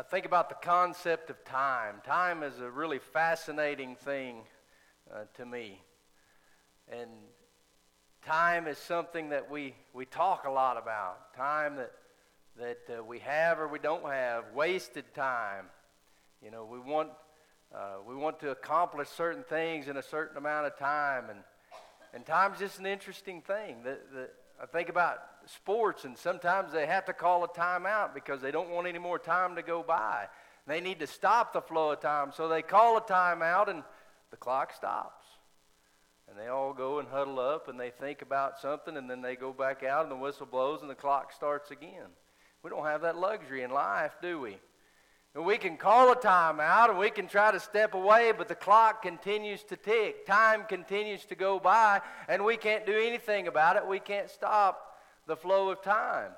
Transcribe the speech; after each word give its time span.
I 0.00 0.02
think 0.02 0.24
about 0.24 0.48
the 0.48 0.54
concept 0.54 1.28
of 1.28 1.44
time. 1.44 1.96
Time 2.06 2.42
is 2.42 2.58
a 2.58 2.70
really 2.70 2.98
fascinating 2.98 3.96
thing 3.96 4.44
uh, 5.12 5.24
to 5.34 5.44
me. 5.44 5.82
And 6.90 7.10
time 8.24 8.66
is 8.66 8.78
something 8.78 9.28
that 9.28 9.50
we, 9.50 9.74
we 9.92 10.06
talk 10.06 10.46
a 10.46 10.50
lot 10.50 10.78
about. 10.78 11.34
Time 11.36 11.76
that, 11.76 11.92
that 12.56 13.00
uh, 13.00 13.04
we 13.04 13.18
have 13.18 13.58
or 13.58 13.68
we 13.68 13.78
don't 13.78 14.02
have. 14.06 14.44
Wasted 14.54 15.04
time. 15.14 15.66
You 16.42 16.50
know, 16.50 16.64
we 16.64 16.78
want, 16.78 17.10
uh, 17.74 17.96
we 18.08 18.14
want 18.14 18.40
to 18.40 18.52
accomplish 18.52 19.08
certain 19.08 19.44
things 19.50 19.86
in 19.86 19.98
a 19.98 20.02
certain 20.02 20.38
amount 20.38 20.66
of 20.66 20.78
time. 20.78 21.24
And, 21.28 21.40
and 22.14 22.24
time's 22.24 22.58
just 22.58 22.78
an 22.78 22.86
interesting 22.86 23.42
thing. 23.42 23.82
The, 23.84 23.98
the, 24.14 24.30
I 24.62 24.66
think 24.66 24.90
about 24.90 25.18
sports, 25.46 26.04
and 26.04 26.18
sometimes 26.18 26.72
they 26.72 26.86
have 26.86 27.06
to 27.06 27.14
call 27.14 27.44
a 27.44 27.48
timeout 27.48 28.12
because 28.12 28.42
they 28.42 28.50
don't 28.50 28.68
want 28.68 28.86
any 28.86 28.98
more 28.98 29.18
time 29.18 29.56
to 29.56 29.62
go 29.62 29.82
by. 29.82 30.26
They 30.66 30.80
need 30.82 31.00
to 31.00 31.06
stop 31.06 31.52
the 31.52 31.62
flow 31.62 31.92
of 31.92 32.00
time. 32.00 32.32
So 32.34 32.46
they 32.48 32.60
call 32.60 32.98
a 32.98 33.00
timeout, 33.00 33.68
and 33.68 33.82
the 34.30 34.36
clock 34.36 34.74
stops. 34.74 35.24
And 36.28 36.38
they 36.38 36.48
all 36.48 36.74
go 36.74 36.98
and 36.98 37.08
huddle 37.08 37.40
up, 37.40 37.68
and 37.68 37.80
they 37.80 37.90
think 37.90 38.20
about 38.20 38.60
something, 38.60 38.96
and 38.96 39.08
then 39.10 39.22
they 39.22 39.34
go 39.34 39.52
back 39.52 39.82
out, 39.82 40.02
and 40.02 40.12
the 40.12 40.16
whistle 40.16 40.46
blows, 40.46 40.82
and 40.82 40.90
the 40.90 40.94
clock 40.94 41.32
starts 41.32 41.70
again. 41.70 42.10
We 42.62 42.68
don't 42.68 42.84
have 42.84 43.00
that 43.02 43.16
luxury 43.16 43.62
in 43.62 43.70
life, 43.70 44.12
do 44.20 44.38
we? 44.40 44.58
And 45.34 45.44
we 45.44 45.58
can 45.58 45.76
call 45.76 46.10
a 46.10 46.16
timeout 46.16 46.90
and 46.90 46.98
we 46.98 47.10
can 47.10 47.28
try 47.28 47.52
to 47.52 47.60
step 47.60 47.94
away, 47.94 48.32
but 48.36 48.48
the 48.48 48.54
clock 48.54 49.02
continues 49.02 49.62
to 49.64 49.76
tick. 49.76 50.26
Time 50.26 50.64
continues 50.68 51.24
to 51.26 51.36
go 51.36 51.60
by, 51.60 52.00
and 52.28 52.44
we 52.44 52.56
can't 52.56 52.84
do 52.84 52.98
anything 52.98 53.46
about 53.46 53.76
it. 53.76 53.86
We 53.86 54.00
can't 54.00 54.28
stop 54.28 54.98
the 55.26 55.36
flow 55.36 55.70
of 55.70 55.82
time. 55.82 56.32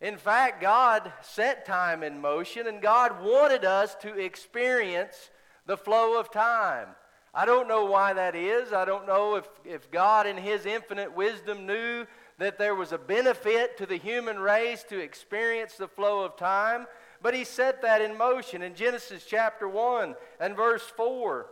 In 0.00 0.16
fact, 0.16 0.60
God 0.60 1.12
set 1.22 1.64
time 1.64 2.02
in 2.02 2.20
motion, 2.20 2.66
and 2.68 2.80
God 2.80 3.22
wanted 3.22 3.64
us 3.64 3.96
to 4.02 4.18
experience 4.18 5.30
the 5.66 5.76
flow 5.76 6.20
of 6.20 6.30
time. 6.30 6.88
I 7.32 7.46
don't 7.46 7.66
know 7.66 7.86
why 7.86 8.12
that 8.12 8.36
is. 8.36 8.72
I 8.72 8.84
don't 8.84 9.06
know 9.06 9.34
if, 9.36 9.48
if 9.64 9.90
God, 9.90 10.26
in 10.28 10.36
His 10.36 10.66
infinite 10.66 11.16
wisdom, 11.16 11.66
knew 11.66 12.06
that 12.38 12.58
there 12.58 12.74
was 12.74 12.92
a 12.92 12.98
benefit 12.98 13.76
to 13.78 13.86
the 13.86 13.96
human 13.96 14.38
race 14.38 14.84
to 14.84 15.00
experience 15.00 15.74
the 15.76 15.88
flow 15.88 16.24
of 16.24 16.36
time. 16.36 16.86
But 17.24 17.32
he 17.32 17.44
set 17.44 17.80
that 17.80 18.02
in 18.02 18.18
motion 18.18 18.60
in 18.60 18.74
Genesis 18.74 19.24
chapter 19.26 19.66
1 19.66 20.14
and 20.38 20.54
verse 20.54 20.82
4. 20.94 21.46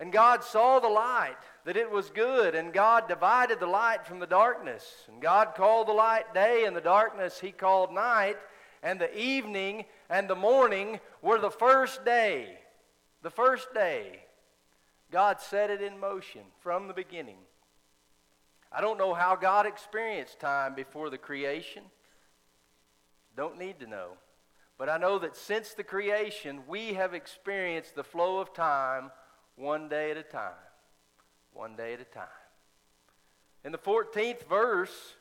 And 0.00 0.12
God 0.12 0.42
saw 0.42 0.80
the 0.80 0.88
light, 0.88 1.36
that 1.64 1.76
it 1.76 1.88
was 1.88 2.10
good, 2.10 2.56
and 2.56 2.72
God 2.72 3.06
divided 3.06 3.60
the 3.60 3.68
light 3.68 4.04
from 4.04 4.18
the 4.18 4.26
darkness. 4.26 5.04
And 5.06 5.22
God 5.22 5.54
called 5.54 5.86
the 5.86 5.92
light 5.92 6.34
day, 6.34 6.64
and 6.64 6.74
the 6.74 6.80
darkness 6.80 7.38
he 7.38 7.52
called 7.52 7.94
night. 7.94 8.36
And 8.82 9.00
the 9.00 9.16
evening 9.16 9.84
and 10.10 10.28
the 10.28 10.34
morning 10.34 10.98
were 11.22 11.38
the 11.38 11.52
first 11.52 12.04
day. 12.04 12.58
The 13.22 13.30
first 13.30 13.72
day. 13.72 14.24
God 15.12 15.40
set 15.40 15.70
it 15.70 15.80
in 15.80 16.00
motion 16.00 16.42
from 16.58 16.88
the 16.88 16.94
beginning. 16.94 17.38
I 18.72 18.80
don't 18.80 18.98
know 18.98 19.14
how 19.14 19.36
God 19.36 19.66
experienced 19.66 20.40
time 20.40 20.74
before 20.74 21.10
the 21.10 21.18
creation. 21.18 21.84
Don't 23.36 23.56
need 23.56 23.78
to 23.78 23.86
know. 23.86 24.14
But 24.78 24.88
I 24.88 24.96
know 24.96 25.18
that 25.18 25.36
since 25.36 25.74
the 25.74 25.82
creation, 25.82 26.60
we 26.68 26.94
have 26.94 27.12
experienced 27.12 27.96
the 27.96 28.04
flow 28.04 28.38
of 28.38 28.54
time 28.54 29.10
one 29.56 29.88
day 29.88 30.12
at 30.12 30.16
a 30.16 30.22
time. 30.22 30.52
One 31.52 31.74
day 31.74 31.94
at 31.94 32.00
a 32.00 32.04
time. 32.04 32.28
In 33.64 33.72
the 33.72 33.78
14th 33.78 34.48
verse, 34.48 35.14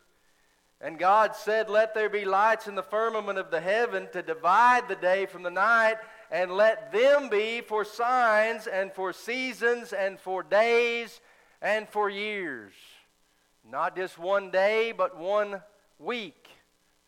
and 0.79 0.99
God 0.99 1.35
said, 1.35 1.71
Let 1.71 1.95
there 1.95 2.09
be 2.09 2.23
lights 2.23 2.67
in 2.67 2.75
the 2.75 2.83
firmament 2.83 3.39
of 3.39 3.49
the 3.49 3.59
heaven 3.59 4.07
to 4.13 4.21
divide 4.21 4.87
the 4.87 4.95
day 4.95 5.25
from 5.25 5.41
the 5.41 5.49
night, 5.49 5.95
and 6.29 6.51
let 6.51 6.91
them 6.91 7.29
be 7.29 7.61
for 7.61 7.83
signs 7.83 8.67
and 8.67 8.93
for 8.93 9.11
seasons 9.11 9.91
and 9.91 10.19
for 10.19 10.43
days 10.43 11.19
and 11.63 11.89
for 11.89 12.11
years. 12.11 12.73
Not 13.67 13.95
just 13.95 14.19
one 14.19 14.51
day, 14.51 14.91
but 14.91 15.17
one 15.17 15.63
week 15.97 16.47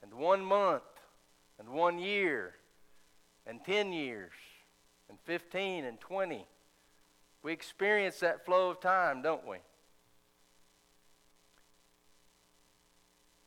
and 0.01 0.15
one 0.15 0.43
month 0.43 0.81
and 1.59 1.69
one 1.69 1.99
year 1.99 2.55
and 3.45 3.63
10 3.63 3.91
years 3.91 4.31
and 5.09 5.17
15 5.25 5.85
and 5.85 5.99
20. 5.99 6.47
We 7.43 7.51
experience 7.53 8.19
that 8.21 8.45
flow 8.45 8.69
of 8.69 8.79
time, 8.79 9.21
don't 9.21 9.47
we? 9.47 9.57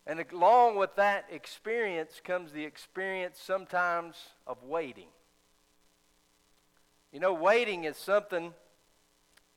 And 0.07 0.25
along 0.33 0.77
with 0.77 0.97
that 0.97 1.27
experience 1.31 2.21
comes 2.23 2.53
the 2.53 2.65
experience 2.65 3.41
sometimes 3.41 4.17
of 4.47 4.63
waiting. 4.65 5.09
You 7.13 7.21
know, 7.21 7.33
waiting 7.33 7.85
is 7.85 7.97
something 7.97 8.53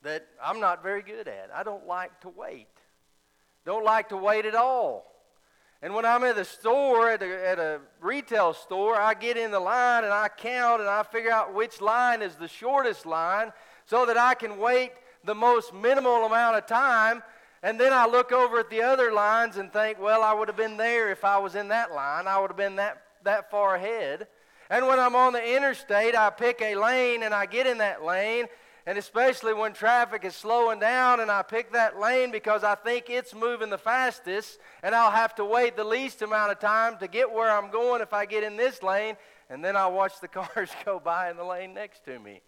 that 0.04 0.28
I'm 0.44 0.60
not 0.60 0.84
very 0.84 1.02
good 1.02 1.28
at. 1.28 1.50
I 1.54 1.64
don't 1.64 1.88
like 1.88 2.22
to 2.22 2.30
wait. 2.30 2.68
Don't 3.66 3.84
like 3.84 4.10
to 4.10 4.18
wait 4.18 4.46
at 4.46 4.54
all. 4.54 5.15
And 5.86 5.94
when 5.94 6.04
I'm 6.04 6.24
at 6.24 6.36
a 6.36 6.46
store, 6.46 7.12
at 7.12 7.22
a, 7.22 7.48
at 7.48 7.60
a 7.60 7.80
retail 8.02 8.56
store, 8.56 8.96
I 8.96 9.14
get 9.14 9.38
in 9.38 9.52
the 9.52 9.60
line 9.60 10.04
and 10.04 10.12
I 10.12 10.30
count 10.36 10.82
and 10.82 10.90
I 10.90 11.04
figure 11.04 11.30
out 11.30 11.54
which 11.54 11.80
line 11.80 12.24
is 12.24 12.34
the 12.34 12.48
shortest 12.48 13.06
line 13.06 13.54
so 13.86 14.04
that 14.08 14.18
I 14.18 14.34
can 14.34 14.58
wait 14.58 14.94
the 15.26 15.36
most 15.36 15.76
minimal 15.76 16.26
amount 16.26 16.58
of 16.58 16.66
time. 16.66 17.22
And 17.62 17.80
then 17.80 17.94
I 17.94 18.08
look 18.08 18.32
over 18.32 18.58
at 18.58 18.72
the 18.72 18.82
other 18.82 19.14
lines 19.14 19.58
and 19.58 19.72
think, 19.72 20.02
well, 20.02 20.24
I 20.24 20.34
would 20.34 20.48
have 20.48 20.58
been 20.58 20.76
there 20.76 21.12
if 21.12 21.24
I 21.24 21.38
was 21.38 21.54
in 21.54 21.68
that 21.68 21.94
line. 21.94 22.28
I 22.28 22.40
would 22.40 22.50
have 22.50 22.58
been 22.58 22.78
that, 22.78 23.04
that 23.24 23.52
far 23.52 23.76
ahead. 23.76 24.26
And 24.72 24.88
when 24.88 25.00
I'm 25.00 25.16
on 25.16 25.34
the 25.34 25.56
interstate, 25.56 26.16
I 26.16 26.32
pick 26.32 26.64
a 26.64 26.74
lane 26.74 27.22
and 27.22 27.32
I 27.32 27.46
get 27.46 27.68
in 27.68 27.78
that 27.78 28.04
lane 28.04 28.48
and 28.86 28.98
especially 28.98 29.54
when 29.54 29.74
traffic 29.74 30.24
is 30.24 30.36
slowing 30.36 30.80
down 30.80 31.20
and 31.20 31.32
I 31.32 31.42
pick 31.42 31.72
that 31.74 32.00
lane 32.00 32.32
because 32.32 32.64
I 32.64 32.76
think 32.76 33.10
it's 33.10 33.34
moving 33.34 33.70
the 33.70 33.78
fastest 33.78 34.60
and 34.84 34.94
I'll 34.94 35.12
have 35.12 35.34
to 35.36 35.46
wait 35.46 35.76
the 35.76 35.84
least 35.84 36.22
amount 36.22 36.52
of 36.52 36.60
time 36.60 36.98
to 37.00 37.08
get 37.08 37.32
where 37.32 37.50
I'm 37.50 37.72
going 37.72 38.02
if 38.02 38.14
I 38.14 38.26
get 38.26 38.44
in 38.44 38.58
this 38.58 38.84
lane 38.84 39.18
and 39.50 39.64
then 39.64 39.76
I'll 39.76 39.94
watch 39.94 40.20
the 40.22 40.28
cars 40.28 40.70
go 40.86 41.00
by 41.00 41.32
in 41.32 41.38
the 41.38 41.44
lane 41.44 41.74
next 41.74 42.06
to 42.06 42.20
me 42.20 42.42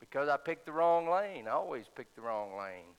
because 0.00 0.28
I 0.28 0.38
picked 0.38 0.66
the 0.66 0.72
wrong 0.72 1.08
lane. 1.08 1.48
I 1.48 1.52
always 1.52 1.86
pick 1.94 2.14
the 2.14 2.22
wrong 2.22 2.56
lane. 2.58 2.94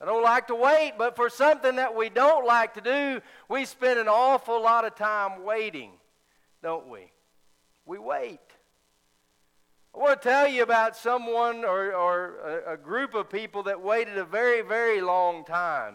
I 0.00 0.04
don't 0.04 0.22
like 0.22 0.46
to 0.46 0.54
wait, 0.54 0.92
but 0.96 1.16
for 1.16 1.28
something 1.28 1.76
that 1.76 1.94
we 1.94 2.08
don't 2.08 2.46
like 2.46 2.74
to 2.74 2.80
do, 2.80 3.20
we 3.48 3.64
spend 3.64 3.98
an 3.98 4.08
awful 4.08 4.62
lot 4.62 4.84
of 4.84 4.94
time 4.94 5.42
waiting, 5.42 5.90
don't 6.62 6.88
we? 6.88 7.10
We 7.84 7.98
wait. 7.98 8.38
I 9.98 10.00
want 10.00 10.22
to 10.22 10.28
tell 10.28 10.46
you 10.46 10.62
about 10.62 10.96
someone 10.96 11.64
or, 11.64 11.92
or 11.92 12.62
a, 12.68 12.76
group 12.76 13.14
of 13.14 13.28
people 13.28 13.64
that 13.64 13.80
waited 13.80 14.16
a 14.16 14.24
very, 14.24 14.62
very 14.62 15.00
long 15.00 15.44
time. 15.44 15.94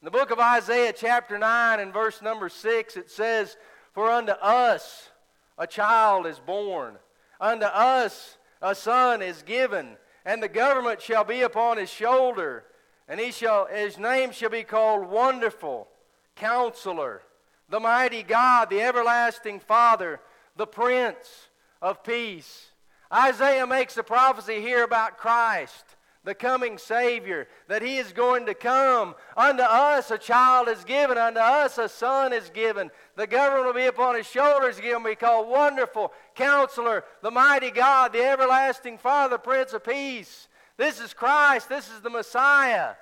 In 0.00 0.04
the 0.04 0.12
book 0.12 0.30
of 0.30 0.38
Isaiah, 0.38 0.92
chapter 0.96 1.36
9, 1.38 1.80
and 1.80 1.92
verse 1.92 2.22
number 2.22 2.48
6, 2.48 2.96
it 2.96 3.10
says, 3.10 3.56
For 3.94 4.08
unto 4.08 4.30
us 4.30 5.10
a 5.58 5.66
child 5.66 6.24
is 6.24 6.38
born, 6.38 6.98
unto 7.40 7.66
us 7.66 8.38
a 8.60 8.76
son 8.76 9.22
is 9.22 9.42
given, 9.42 9.96
and 10.24 10.40
the 10.40 10.46
government 10.46 11.02
shall 11.02 11.24
be 11.24 11.42
upon 11.42 11.78
his 11.78 11.90
shoulder, 11.90 12.62
and 13.08 13.18
he 13.18 13.32
shall, 13.32 13.66
his 13.66 13.98
name 13.98 14.30
shall 14.30 14.50
be 14.50 14.62
called 14.62 15.10
Wonderful, 15.10 15.88
Counselor, 16.36 17.22
the 17.68 17.80
Mighty 17.80 18.22
God, 18.22 18.70
the 18.70 18.82
Everlasting 18.82 19.58
Father, 19.58 20.20
the 20.54 20.66
Prince 20.68 21.48
of 21.82 22.02
peace. 22.04 22.70
Isaiah 23.12 23.66
makes 23.66 23.96
a 23.98 24.02
prophecy 24.02 24.62
here 24.62 24.84
about 24.84 25.18
Christ, 25.18 25.84
the 26.24 26.34
coming 26.34 26.78
Savior, 26.78 27.48
that 27.68 27.82
He 27.82 27.98
is 27.98 28.12
going 28.12 28.46
to 28.46 28.54
come. 28.54 29.14
Unto 29.36 29.62
us 29.62 30.10
a 30.10 30.16
child 30.16 30.68
is 30.68 30.84
given, 30.84 31.18
unto 31.18 31.40
us 31.40 31.76
a 31.76 31.88
son 31.88 32.32
is 32.32 32.48
given. 32.48 32.90
The 33.16 33.26
government 33.26 33.66
will 33.66 33.74
be 33.74 33.86
upon 33.86 34.14
His 34.14 34.26
shoulders, 34.26 34.78
He 34.78 34.94
will 34.94 35.02
be 35.02 35.16
called 35.16 35.48
Wonderful, 35.48 36.12
Counselor, 36.34 37.04
the 37.22 37.30
Mighty 37.30 37.70
God, 37.70 38.12
the 38.12 38.24
Everlasting 38.24 38.96
Father, 38.96 39.36
Prince 39.36 39.74
of 39.74 39.84
Peace. 39.84 40.48
This 40.78 41.00
is 41.00 41.12
Christ, 41.12 41.68
this 41.68 41.90
is 41.90 42.00
the 42.00 42.10
Messiah. 42.10 42.94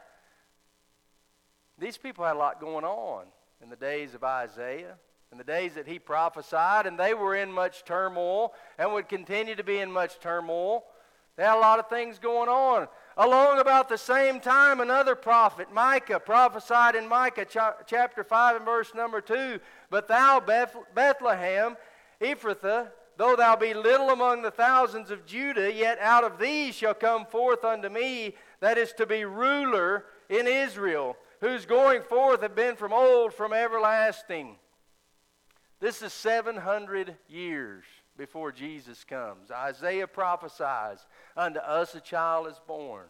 These 1.79 1.99
people 1.99 2.25
had 2.25 2.37
a 2.37 2.39
lot 2.39 2.61
going 2.61 2.85
on 2.85 3.27
in 3.63 3.71
the 3.71 3.77
days 3.77 4.15
of 4.15 4.25
Isaiah 4.25 4.97
in 5.33 5.39
the 5.39 5.45
days 5.45 5.75
that 5.75 5.87
he 5.87 6.01
prophesied, 6.01 6.87
and 6.87 6.99
they 6.99 7.15
were 7.15 7.37
in 7.37 7.53
much 7.53 7.85
turmoil 7.85 8.53
and 8.79 8.93
would 8.93 9.09
continue 9.09 9.55
to 9.55 9.63
be 9.63 9.79
in 9.79 9.91
much 9.91 10.19
turmoil. 10.19 10.85
They 11.37 11.45
had 11.45 11.57
a 11.57 11.61
lot 11.61 11.79
of 11.79 11.89
things 11.89 12.19
going 12.19 12.49
on. 12.49 12.89
Along 13.17 13.61
about 13.61 13.89
the 13.89 13.97
same 13.97 14.41
time, 14.41 14.81
another 14.81 15.15
prophet, 15.15 15.73
Micah, 15.73 16.19
prophesied 16.19 16.97
in 16.97 17.09
Micah 17.09 17.47
chapter 17.87 18.25
5 18.25 18.57
and 18.57 18.65
verse 18.65 18.93
number 18.93 19.21
2 19.21 19.61
But 19.89 20.09
thou, 20.09 20.41
Bethlehem, 20.95 21.77
Ephrathah, 22.21 22.89
though 23.17 23.37
thou 23.37 23.55
be 23.55 23.73
little 23.73 24.11
among 24.11 24.43
the 24.43 24.51
thousands 24.51 25.13
of 25.13 25.27
Judah, 25.27 25.73
yet 25.73 26.01
out 26.01 26.25
of 26.25 26.41
thee 26.41 26.73
shall 26.73 26.95
come 26.95 27.25
forth 27.25 27.65
unto 27.65 27.89
me 27.89 28.35
that 28.59 28.79
is 28.79 28.93
to 28.95 29.07
be 29.07 29.25
ruler 29.25 30.07
in 30.29 30.49
Israel, 30.49 31.17
whose 31.41 31.67
going 31.67 32.03
forth 32.03 32.43
have 32.43 32.57
been 32.57 32.75
from 32.75 32.93
old, 32.93 33.33
from 33.33 33.53
everlasting. 33.53 34.57
This 35.81 36.03
is 36.03 36.13
700 36.13 37.17
years 37.29 37.85
before 38.17 38.53
Jesus 38.53 39.03
comes. 39.05 39.51
Isaiah 39.51 40.07
prophesies, 40.07 40.99
Unto 41.37 41.59
us 41.59 41.95
a 41.95 42.01
child 42.01 42.49
is 42.49 42.61
born. 42.67 43.07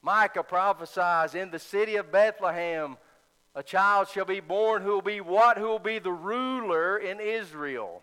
Micah 0.00 0.44
prophesies, 0.44 1.34
In 1.34 1.50
the 1.50 1.58
city 1.58 1.96
of 1.96 2.12
Bethlehem 2.12 2.96
a 3.54 3.62
child 3.62 4.08
shall 4.08 4.24
be 4.24 4.40
born 4.40 4.82
who 4.82 4.90
will 4.90 5.02
be 5.02 5.20
what? 5.20 5.58
Who 5.58 5.68
will 5.68 5.78
be 5.78 6.00
the 6.00 6.12
ruler 6.12 6.98
in 6.98 7.20
Israel. 7.20 8.02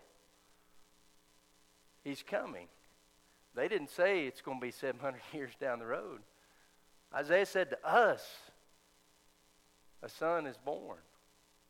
He's 2.02 2.22
coming. 2.22 2.68
They 3.54 3.68
didn't 3.68 3.90
say 3.90 4.26
it's 4.26 4.40
going 4.40 4.58
to 4.58 4.66
be 4.66 4.70
700 4.70 5.20
years 5.34 5.52
down 5.60 5.78
the 5.78 5.86
road. 5.86 6.20
Isaiah 7.14 7.44
said 7.44 7.70
to 7.70 7.86
us, 7.86 8.26
a 10.02 10.08
son 10.08 10.46
is 10.46 10.56
born. 10.56 10.98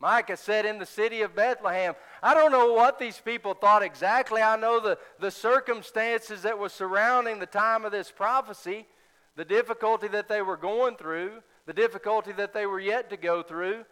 Micah 0.03 0.37
said 0.37 0.67
in 0.67 0.81
the 0.81 0.85
city 0.85 1.23
of 1.23 1.37
Bethlehem, 1.37 1.95
I 2.25 2.35
don't 2.35 2.51
know 2.51 2.73
what 2.73 2.99
these 2.99 3.21
people 3.21 3.55
thought 3.55 3.85
exactly. 3.85 4.43
I 4.43 4.57
know 4.57 4.81
the, 4.81 4.99
the 5.21 5.31
circumstances 5.31 6.43
that 6.43 6.59
were 6.59 6.69
surrounding 6.69 7.39
the 7.39 7.47
time 7.47 7.85
of 7.85 7.93
this 7.93 8.11
prophecy, 8.11 8.89
the 9.37 9.45
difficulty 9.45 10.09
that 10.09 10.29
they 10.29 10.43
were 10.43 10.57
going 10.57 10.97
through, 10.97 11.35
the 11.67 11.73
difficulty 11.73 12.33
that 12.33 12.53
they 12.53 12.67
were 12.67 12.81
yet 12.81 13.11
to 13.11 13.17
go 13.17 13.45
through. 13.45 13.85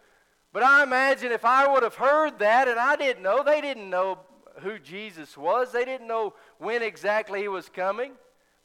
But 0.51 0.63
I 0.63 0.83
imagine 0.83 1.31
if 1.31 1.45
I 1.45 1.71
would 1.71 1.81
have 1.81 1.95
heard 1.95 2.39
that 2.39 2.67
and 2.67 2.77
I 2.77 2.97
didn't 2.97 3.23
know, 3.23 3.41
they 3.41 3.61
didn't 3.61 3.89
know 3.89 4.19
who 4.59 4.79
Jesus 4.79 5.37
was, 5.37 5.71
they 5.71 5.85
didn't 5.85 6.09
know 6.09 6.33
when 6.57 6.81
exactly 6.81 7.39
he 7.39 7.47
was 7.47 7.69
coming. 7.69 8.15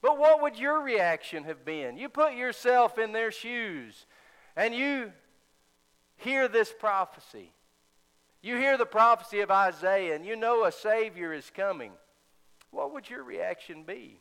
But 0.02 0.18
what 0.18 0.42
would 0.42 0.58
your 0.58 0.80
reaction 0.80 1.44
have 1.44 1.64
been? 1.64 1.96
You 1.96 2.08
put 2.08 2.34
yourself 2.34 2.98
in 2.98 3.12
their 3.12 3.30
shoes 3.30 4.06
and 4.56 4.74
you 4.74 5.12
hear 6.16 6.48
this 6.48 6.72
prophecy. 6.78 7.52
You 8.42 8.56
hear 8.56 8.76
the 8.76 8.86
prophecy 8.86 9.40
of 9.40 9.50
Isaiah 9.50 10.14
and 10.14 10.24
you 10.24 10.36
know 10.36 10.64
a 10.64 10.72
Savior 10.72 11.32
is 11.32 11.50
coming. 11.54 11.92
What 12.70 12.92
would 12.92 13.08
your 13.08 13.22
reaction 13.22 13.84
be? 13.84 14.20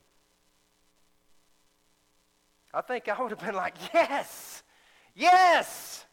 I 2.74 2.82
think 2.82 3.08
I 3.08 3.22
would 3.22 3.32
have 3.32 3.40
been 3.40 3.56
like, 3.56 3.76
yes, 3.94 4.64
yes, 5.14 6.06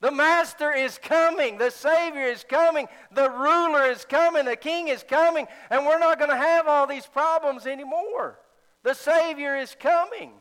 the 0.00 0.12
Master 0.12 0.72
is 0.72 0.96
coming, 0.96 1.58
the 1.58 1.70
Savior 1.70 2.26
is 2.26 2.44
coming, 2.44 2.86
the 3.12 3.28
ruler 3.28 3.90
is 3.90 4.04
coming, 4.04 4.44
the 4.44 4.54
King 4.54 4.88
is 4.88 5.02
coming, 5.02 5.48
and 5.70 5.84
we're 5.84 5.98
not 5.98 6.18
going 6.18 6.30
to 6.30 6.36
have 6.36 6.68
all 6.68 6.86
these 6.86 7.06
problems 7.06 7.66
anymore. 7.66 8.38
The 8.84 8.94
Savior 8.94 9.56
is 9.56 9.76
coming. 9.78 10.32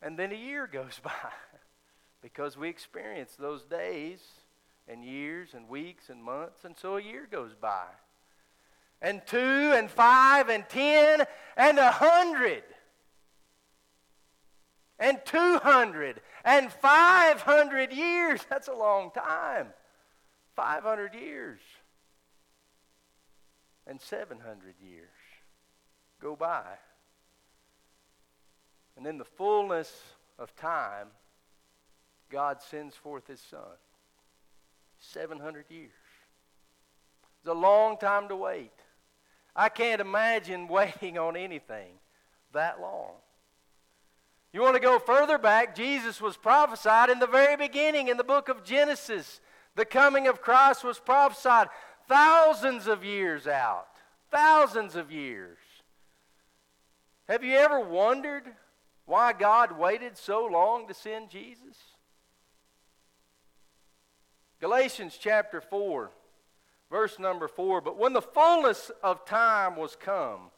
And 0.00 0.16
then 0.16 0.30
a 0.30 0.36
year 0.36 0.68
goes 0.68 1.00
by 1.02 1.10
because 2.26 2.56
we 2.56 2.68
experience 2.68 3.36
those 3.38 3.62
days 3.66 4.18
and 4.88 5.04
years 5.04 5.50
and 5.54 5.68
weeks 5.68 6.10
and 6.10 6.20
months, 6.20 6.64
and 6.64 6.76
so 6.76 6.96
a 6.96 7.00
year 7.00 7.28
goes 7.30 7.54
by. 7.54 7.86
And 9.00 9.22
two 9.26 9.38
and 9.38 9.88
five 9.88 10.48
and 10.48 10.68
ten 10.68 11.22
and 11.56 11.78
a 11.78 11.92
hundred 11.92 12.64
and 14.98 15.18
two 15.24 15.58
hundred 15.58 16.20
and 16.44 16.72
five 16.72 17.42
hundred 17.42 17.92
years. 17.92 18.40
That's 18.50 18.66
a 18.66 18.74
long 18.74 19.12
time. 19.12 19.68
500 20.56 21.14
years 21.14 21.60
and 23.86 24.00
700 24.00 24.74
years 24.82 25.10
go 26.20 26.34
by. 26.34 26.64
And 28.96 29.06
in 29.06 29.18
the 29.18 29.24
fullness 29.24 29.92
of 30.38 30.56
time, 30.56 31.08
God 32.30 32.60
sends 32.60 32.94
forth 32.94 33.26
his 33.26 33.40
son. 33.40 33.60
700 34.98 35.66
years. 35.68 35.90
It's 37.40 37.48
a 37.48 37.54
long 37.54 37.96
time 37.98 38.28
to 38.28 38.36
wait. 38.36 38.72
I 39.54 39.68
can't 39.68 40.00
imagine 40.00 40.68
waiting 40.68 41.18
on 41.18 41.36
anything 41.36 41.92
that 42.52 42.80
long. 42.80 43.12
You 44.52 44.62
want 44.62 44.74
to 44.74 44.80
go 44.80 44.98
further 44.98 45.38
back? 45.38 45.74
Jesus 45.74 46.20
was 46.20 46.36
prophesied 46.36 47.10
in 47.10 47.18
the 47.18 47.26
very 47.26 47.56
beginning 47.56 48.08
in 48.08 48.16
the 48.16 48.24
book 48.24 48.48
of 48.48 48.64
Genesis. 48.64 49.40
The 49.74 49.84
coming 49.84 50.28
of 50.28 50.40
Christ 50.40 50.82
was 50.82 50.98
prophesied 50.98 51.68
thousands 52.08 52.86
of 52.86 53.04
years 53.04 53.46
out. 53.46 53.88
Thousands 54.30 54.96
of 54.96 55.12
years. 55.12 55.58
Have 57.28 57.44
you 57.44 57.56
ever 57.56 57.80
wondered 57.80 58.44
why 59.04 59.32
God 59.32 59.78
waited 59.78 60.16
so 60.16 60.46
long 60.46 60.88
to 60.88 60.94
send 60.94 61.28
Jesus? 61.28 61.76
Galatians 64.66 65.16
chapter 65.16 65.60
4, 65.60 66.10
verse 66.90 67.20
number 67.20 67.46
4. 67.46 67.80
But 67.80 68.00
when 68.00 68.12
the 68.12 68.20
fullness 68.20 68.90
of 69.00 69.24
time 69.24 69.76
was 69.76 69.94
come, 69.94 70.50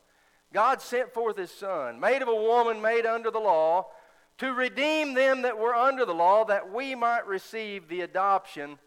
God 0.50 0.80
sent 0.80 1.12
forth 1.12 1.36
his 1.36 1.50
Son, 1.50 2.00
made 2.00 2.22
of 2.22 2.28
a 2.28 2.34
woman 2.34 2.80
made 2.80 3.04
under 3.04 3.30
the 3.30 3.38
law, 3.38 3.88
to 4.38 4.54
redeem 4.54 5.12
them 5.12 5.42
that 5.42 5.58
were 5.58 5.74
under 5.74 6.06
the 6.06 6.14
law, 6.14 6.46
that 6.46 6.72
we 6.72 6.94
might 6.94 7.26
receive 7.26 7.86
the 7.86 8.00
adoption 8.00 8.78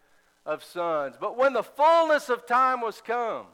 of 0.44 0.64
sons. 0.64 1.18
But 1.22 1.38
when 1.38 1.54
the 1.54 1.62
fullness 1.62 2.30
of 2.30 2.48
time 2.48 2.82
was 2.82 3.00
come, 3.00 3.46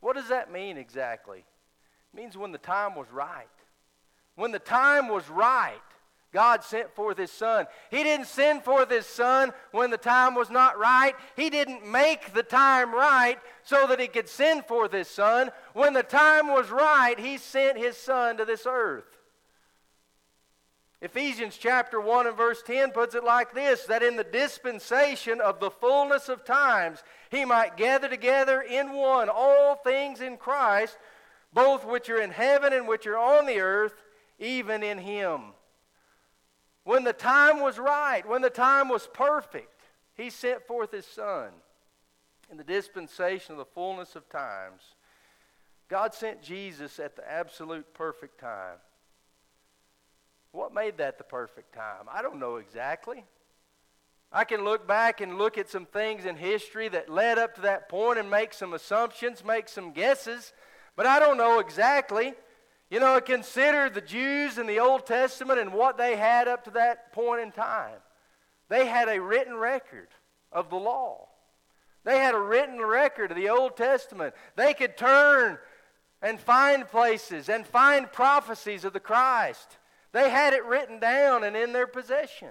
what 0.00 0.14
does 0.14 0.28
that 0.28 0.52
mean 0.52 0.76
exactly? 0.76 1.38
It 1.38 2.14
means 2.14 2.36
when 2.36 2.52
the 2.52 2.58
time 2.58 2.96
was 2.96 3.10
right. 3.10 3.46
When 4.34 4.52
the 4.52 4.58
time 4.58 5.08
was 5.08 5.26
right, 5.30 5.80
God 6.32 6.64
sent 6.64 6.94
forth 6.94 7.18
His 7.18 7.30
Son. 7.30 7.66
He 7.90 8.02
didn't 8.02 8.26
send 8.26 8.64
forth 8.64 8.90
His 8.90 9.06
Son 9.06 9.52
when 9.70 9.90
the 9.90 9.98
time 9.98 10.34
was 10.34 10.48
not 10.48 10.78
right. 10.78 11.14
He 11.36 11.50
didn't 11.50 11.86
make 11.86 12.32
the 12.32 12.42
time 12.42 12.94
right 12.94 13.38
so 13.62 13.86
that 13.86 14.00
He 14.00 14.06
could 14.06 14.28
send 14.28 14.64
forth 14.64 14.92
His 14.92 15.08
Son. 15.08 15.50
When 15.74 15.92
the 15.92 16.02
time 16.02 16.48
was 16.48 16.70
right, 16.70 17.18
He 17.18 17.36
sent 17.36 17.76
His 17.76 17.96
Son 17.96 18.38
to 18.38 18.44
this 18.44 18.66
earth. 18.66 19.18
Ephesians 21.02 21.58
chapter 21.58 22.00
1 22.00 22.28
and 22.28 22.36
verse 22.36 22.62
10 22.62 22.92
puts 22.92 23.16
it 23.16 23.24
like 23.24 23.52
this 23.52 23.84
that 23.86 24.04
in 24.04 24.14
the 24.14 24.22
dispensation 24.22 25.40
of 25.40 25.58
the 25.58 25.70
fullness 25.70 26.28
of 26.28 26.44
times 26.44 27.02
he 27.28 27.44
might 27.44 27.76
gather 27.76 28.08
together 28.08 28.62
in 28.62 28.92
one 28.92 29.28
all 29.28 29.74
things 29.74 30.20
in 30.20 30.36
Christ, 30.36 30.96
both 31.52 31.84
which 31.84 32.08
are 32.08 32.20
in 32.20 32.30
heaven 32.30 32.72
and 32.72 32.86
which 32.86 33.08
are 33.08 33.18
on 33.18 33.46
the 33.46 33.58
earth, 33.58 33.94
even 34.38 34.84
in 34.84 34.98
him. 34.98 35.54
When 36.84 37.04
the 37.04 37.12
time 37.12 37.60
was 37.60 37.78
right, 37.78 38.26
when 38.28 38.42
the 38.42 38.50
time 38.50 38.88
was 38.88 39.08
perfect, 39.12 39.82
he 40.14 40.30
sent 40.30 40.66
forth 40.66 40.90
his 40.90 41.06
son. 41.06 41.50
In 42.50 42.58
the 42.58 42.64
dispensation 42.64 43.52
of 43.52 43.58
the 43.58 43.64
fullness 43.64 44.14
of 44.14 44.28
times, 44.28 44.82
God 45.88 46.12
sent 46.12 46.42
Jesus 46.42 46.98
at 46.98 47.16
the 47.16 47.30
absolute 47.30 47.94
perfect 47.94 48.40
time. 48.40 48.76
What 50.50 50.74
made 50.74 50.98
that 50.98 51.18
the 51.18 51.24
perfect 51.24 51.74
time? 51.74 52.06
I 52.10 52.20
don't 52.20 52.38
know 52.38 52.56
exactly. 52.56 53.24
I 54.30 54.44
can 54.44 54.64
look 54.64 54.86
back 54.86 55.20
and 55.20 55.38
look 55.38 55.58
at 55.58 55.68
some 55.68 55.86
things 55.86 56.24
in 56.24 56.36
history 56.36 56.88
that 56.88 57.08
led 57.08 57.38
up 57.38 57.54
to 57.56 57.60
that 57.62 57.88
point 57.88 58.18
and 58.18 58.30
make 58.30 58.52
some 58.52 58.72
assumptions, 58.72 59.44
make 59.44 59.68
some 59.68 59.92
guesses, 59.92 60.52
but 60.96 61.06
I 61.06 61.18
don't 61.18 61.36
know 61.36 61.58
exactly. 61.58 62.34
You 62.92 63.00
know, 63.00 63.18
consider 63.22 63.88
the 63.88 64.02
Jews 64.02 64.58
in 64.58 64.66
the 64.66 64.80
Old 64.80 65.06
Testament 65.06 65.58
and 65.58 65.72
what 65.72 65.96
they 65.96 66.14
had 66.14 66.46
up 66.46 66.64
to 66.64 66.70
that 66.72 67.10
point 67.14 67.40
in 67.40 67.50
time. 67.50 67.96
They 68.68 68.84
had 68.84 69.08
a 69.08 69.18
written 69.18 69.54
record 69.54 70.08
of 70.52 70.68
the 70.68 70.76
law. 70.76 71.28
They 72.04 72.18
had 72.18 72.34
a 72.34 72.38
written 72.38 72.78
record 72.78 73.30
of 73.30 73.38
the 73.38 73.48
Old 73.48 73.78
Testament. 73.78 74.34
They 74.56 74.74
could 74.74 74.98
turn 74.98 75.56
and 76.20 76.38
find 76.38 76.86
places 76.86 77.48
and 77.48 77.66
find 77.66 78.12
prophecies 78.12 78.84
of 78.84 78.92
the 78.92 79.00
Christ. 79.00 79.78
They 80.12 80.28
had 80.28 80.52
it 80.52 80.66
written 80.66 81.00
down 81.00 81.44
and 81.44 81.56
in 81.56 81.72
their 81.72 81.86
possession. 81.86 82.50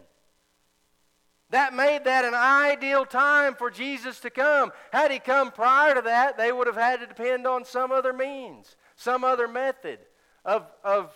That 1.52 1.76
made 1.76 2.06
that 2.06 2.26
an 2.26 2.34
ideal 2.34 3.06
time 3.06 3.54
for 3.54 3.70
Jesus 3.70 4.20
to 4.22 4.32
come. 4.32 4.72
Had 4.92 5.12
he 5.12 5.20
come 5.20 5.52
prior 5.52 5.94
to 5.94 6.02
that, 6.02 6.40
they 6.40 6.52
would 6.52 6.66
have 6.66 6.78
had 6.78 7.00
to 7.02 7.06
depend 7.06 7.46
on 7.46 7.64
some 7.64 7.92
other 7.92 8.12
means, 8.12 8.76
some 8.96 9.24
other 9.24 9.48
method 9.48 10.00
of, 10.46 10.66
of 10.84 11.14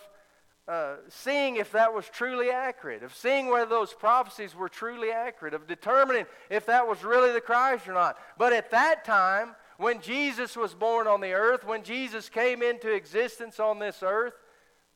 uh, 0.68 0.96
seeing 1.08 1.56
if 1.56 1.72
that 1.72 1.94
was 1.94 2.08
truly 2.08 2.50
accurate, 2.50 3.02
of 3.02 3.14
seeing 3.14 3.48
whether 3.48 3.68
those 3.68 3.92
prophecies 3.92 4.54
were 4.54 4.68
truly 4.68 5.10
accurate, 5.10 5.54
of 5.54 5.66
determining 5.66 6.26
if 6.50 6.66
that 6.66 6.88
was 6.88 7.04
really 7.04 7.32
the 7.32 7.40
Christ 7.40 7.86
or 7.86 7.94
not. 7.94 8.16
But 8.36 8.52
at 8.52 8.70
that 8.72 9.04
time, 9.04 9.54
when 9.76 10.00
Jesus 10.00 10.56
was 10.56 10.74
born 10.74 11.06
on 11.06 11.20
the 11.20 11.32
earth, 11.32 11.64
when 11.64 11.82
Jesus 11.82 12.28
came 12.28 12.62
into 12.62 12.92
existence 12.92 13.60
on 13.60 13.78
this 13.78 14.02
earth, 14.02 14.34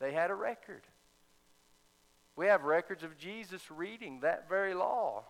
they 0.00 0.12
had 0.12 0.30
a 0.30 0.34
record. 0.34 0.82
We 2.34 2.46
have 2.46 2.64
records 2.64 3.04
of 3.04 3.18
Jesus 3.18 3.70
reading 3.70 4.20
that 4.20 4.49
very 4.49 4.75
law, 4.75 5.25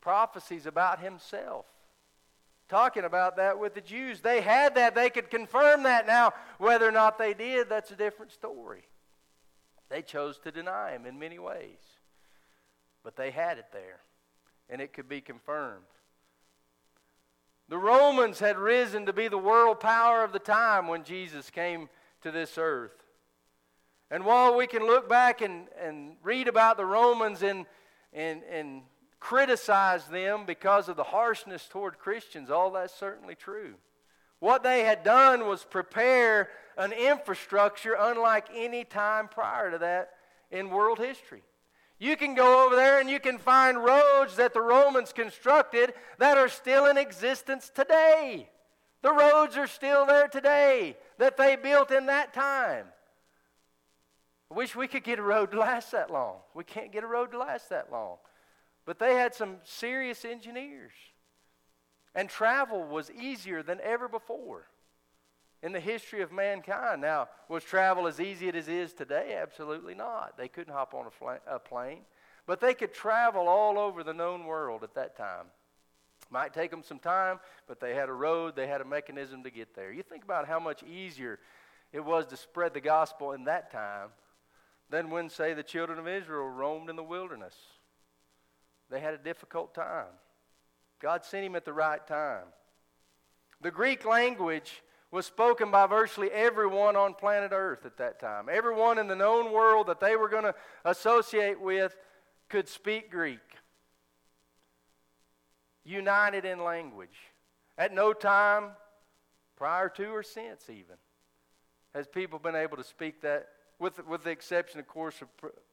prophecies 0.00 0.64
about 0.64 1.00
himself 1.00 1.66
talking 2.68 3.04
about 3.04 3.36
that 3.36 3.58
with 3.58 3.74
the 3.74 3.80
Jews. 3.80 4.20
They 4.20 4.40
had 4.40 4.74
that, 4.74 4.94
they 4.94 5.10
could 5.10 5.30
confirm 5.30 5.84
that. 5.84 6.06
Now, 6.06 6.32
whether 6.58 6.86
or 6.86 6.92
not 6.92 7.18
they 7.18 7.34
did, 7.34 7.68
that's 7.68 7.90
a 7.90 7.96
different 7.96 8.32
story. 8.32 8.84
They 9.88 10.02
chose 10.02 10.38
to 10.40 10.50
deny 10.50 10.92
him 10.92 11.06
in 11.06 11.18
many 11.18 11.38
ways, 11.38 11.78
but 13.04 13.16
they 13.16 13.30
had 13.30 13.58
it 13.58 13.66
there, 13.72 14.00
and 14.68 14.80
it 14.80 14.92
could 14.92 15.08
be 15.08 15.20
confirmed. 15.20 15.84
The 17.68 17.78
Romans 17.78 18.38
had 18.38 18.58
risen 18.58 19.06
to 19.06 19.12
be 19.12 19.28
the 19.28 19.38
world 19.38 19.80
power 19.80 20.22
of 20.22 20.32
the 20.32 20.38
time 20.38 20.86
when 20.86 21.04
Jesus 21.04 21.50
came 21.50 21.88
to 22.22 22.30
this 22.30 22.58
earth. 22.58 23.02
And 24.10 24.24
while 24.24 24.56
we 24.56 24.68
can 24.68 24.86
look 24.86 25.08
back 25.08 25.40
and, 25.40 25.66
and 25.80 26.16
read 26.22 26.46
about 26.46 26.76
the 26.76 26.84
Romans 26.84 27.42
and, 27.42 27.66
and, 28.12 28.42
and 28.44 28.82
criticize 29.26 30.06
them 30.06 30.44
because 30.46 30.88
of 30.88 30.94
the 30.94 31.02
harshness 31.02 31.66
toward 31.68 31.98
Christians, 31.98 32.48
all 32.48 32.70
that's 32.70 32.94
certainly 32.94 33.34
true. 33.34 33.74
What 34.38 34.62
they 34.62 34.84
had 34.84 35.02
done 35.02 35.48
was 35.48 35.64
prepare 35.64 36.48
an 36.78 36.92
infrastructure 36.92 37.96
unlike 37.98 38.46
any 38.54 38.84
time 38.84 39.26
prior 39.26 39.72
to 39.72 39.78
that 39.78 40.10
in 40.52 40.70
world 40.70 41.00
history. 41.00 41.42
You 41.98 42.16
can 42.16 42.36
go 42.36 42.64
over 42.64 42.76
there 42.76 43.00
and 43.00 43.10
you 43.10 43.18
can 43.18 43.38
find 43.38 43.82
roads 43.82 44.36
that 44.36 44.54
the 44.54 44.60
Romans 44.60 45.12
constructed 45.12 45.92
that 46.18 46.38
are 46.38 46.48
still 46.48 46.86
in 46.86 46.96
existence 46.96 47.68
today. 47.74 48.48
The 49.02 49.12
roads 49.12 49.56
are 49.56 49.66
still 49.66 50.06
there 50.06 50.28
today 50.28 50.96
that 51.18 51.36
they 51.36 51.56
built 51.56 51.90
in 51.90 52.06
that 52.06 52.32
time. 52.32 52.86
I 54.52 54.54
wish 54.54 54.76
we 54.76 54.86
could 54.86 55.02
get 55.02 55.18
a 55.18 55.22
road 55.22 55.50
to 55.50 55.58
last 55.58 55.90
that 55.90 56.12
long. 56.12 56.36
We 56.54 56.62
can't 56.62 56.92
get 56.92 57.02
a 57.02 57.08
road 57.08 57.32
to 57.32 57.38
last 57.38 57.70
that 57.70 57.90
long. 57.90 58.18
But 58.86 58.98
they 58.98 59.14
had 59.14 59.34
some 59.34 59.56
serious 59.64 60.24
engineers. 60.24 60.92
And 62.14 62.30
travel 62.30 62.84
was 62.84 63.10
easier 63.10 63.62
than 63.62 63.80
ever 63.82 64.08
before 64.08 64.68
in 65.62 65.72
the 65.72 65.80
history 65.80 66.22
of 66.22 66.32
mankind. 66.32 67.02
Now, 67.02 67.28
was 67.48 67.64
travel 67.64 68.06
as 68.06 68.20
easy 68.20 68.48
as 68.48 68.54
it 68.54 68.68
is 68.68 68.94
today? 68.94 69.36
Absolutely 69.40 69.94
not. 69.94 70.38
They 70.38 70.48
couldn't 70.48 70.72
hop 70.72 70.94
on 70.94 71.06
a, 71.06 71.10
fl- 71.10 71.42
a 71.46 71.58
plane. 71.58 72.02
But 72.46 72.60
they 72.60 72.72
could 72.72 72.94
travel 72.94 73.48
all 73.48 73.78
over 73.78 74.04
the 74.04 74.14
known 74.14 74.46
world 74.46 74.84
at 74.84 74.94
that 74.94 75.16
time. 75.16 75.46
Might 76.30 76.54
take 76.54 76.70
them 76.70 76.82
some 76.82 76.98
time, 76.98 77.40
but 77.68 77.80
they 77.80 77.94
had 77.94 78.08
a 78.08 78.12
road, 78.12 78.56
they 78.56 78.66
had 78.66 78.80
a 78.80 78.84
mechanism 78.84 79.42
to 79.44 79.50
get 79.50 79.74
there. 79.74 79.92
You 79.92 80.02
think 80.02 80.24
about 80.24 80.46
how 80.46 80.58
much 80.58 80.82
easier 80.82 81.38
it 81.92 82.04
was 82.04 82.26
to 82.26 82.36
spread 82.36 82.74
the 82.74 82.80
gospel 82.80 83.32
in 83.32 83.44
that 83.44 83.70
time 83.70 84.08
than 84.90 85.10
when, 85.10 85.28
say, 85.28 85.54
the 85.54 85.62
children 85.62 85.98
of 85.98 86.08
Israel 86.08 86.48
roamed 86.48 86.88
in 86.88 86.96
the 86.96 87.02
wilderness. 87.02 87.54
They 88.90 89.00
had 89.00 89.14
a 89.14 89.18
difficult 89.18 89.74
time. 89.74 90.12
God 91.00 91.24
sent 91.24 91.44
him 91.44 91.56
at 91.56 91.64
the 91.64 91.72
right 91.72 92.04
time. 92.06 92.44
The 93.60 93.70
Greek 93.70 94.04
language 94.04 94.82
was 95.10 95.26
spoken 95.26 95.70
by 95.70 95.86
virtually 95.86 96.30
everyone 96.30 96.96
on 96.96 97.14
planet 97.14 97.52
Earth 97.52 97.86
at 97.86 97.96
that 97.98 98.20
time. 98.20 98.48
Everyone 98.50 98.98
in 98.98 99.06
the 99.08 99.16
known 99.16 99.52
world 99.52 99.86
that 99.86 100.00
they 100.00 100.16
were 100.16 100.28
going 100.28 100.44
to 100.44 100.54
associate 100.84 101.60
with 101.60 101.96
could 102.48 102.68
speak 102.68 103.10
Greek. 103.10 103.40
United 105.84 106.44
in 106.44 106.62
language. 106.62 107.16
At 107.78 107.94
no 107.94 108.12
time, 108.12 108.70
prior 109.56 109.88
to 109.90 110.06
or 110.08 110.22
since 110.22 110.68
even, 110.68 110.96
has 111.94 112.06
people 112.06 112.38
been 112.38 112.56
able 112.56 112.76
to 112.76 112.84
speak 112.84 113.22
that, 113.22 113.48
with, 113.78 114.04
with 114.06 114.24
the 114.24 114.30
exception, 114.30 114.80
of 114.80 114.86
course, 114.86 115.22
of 115.22 115.28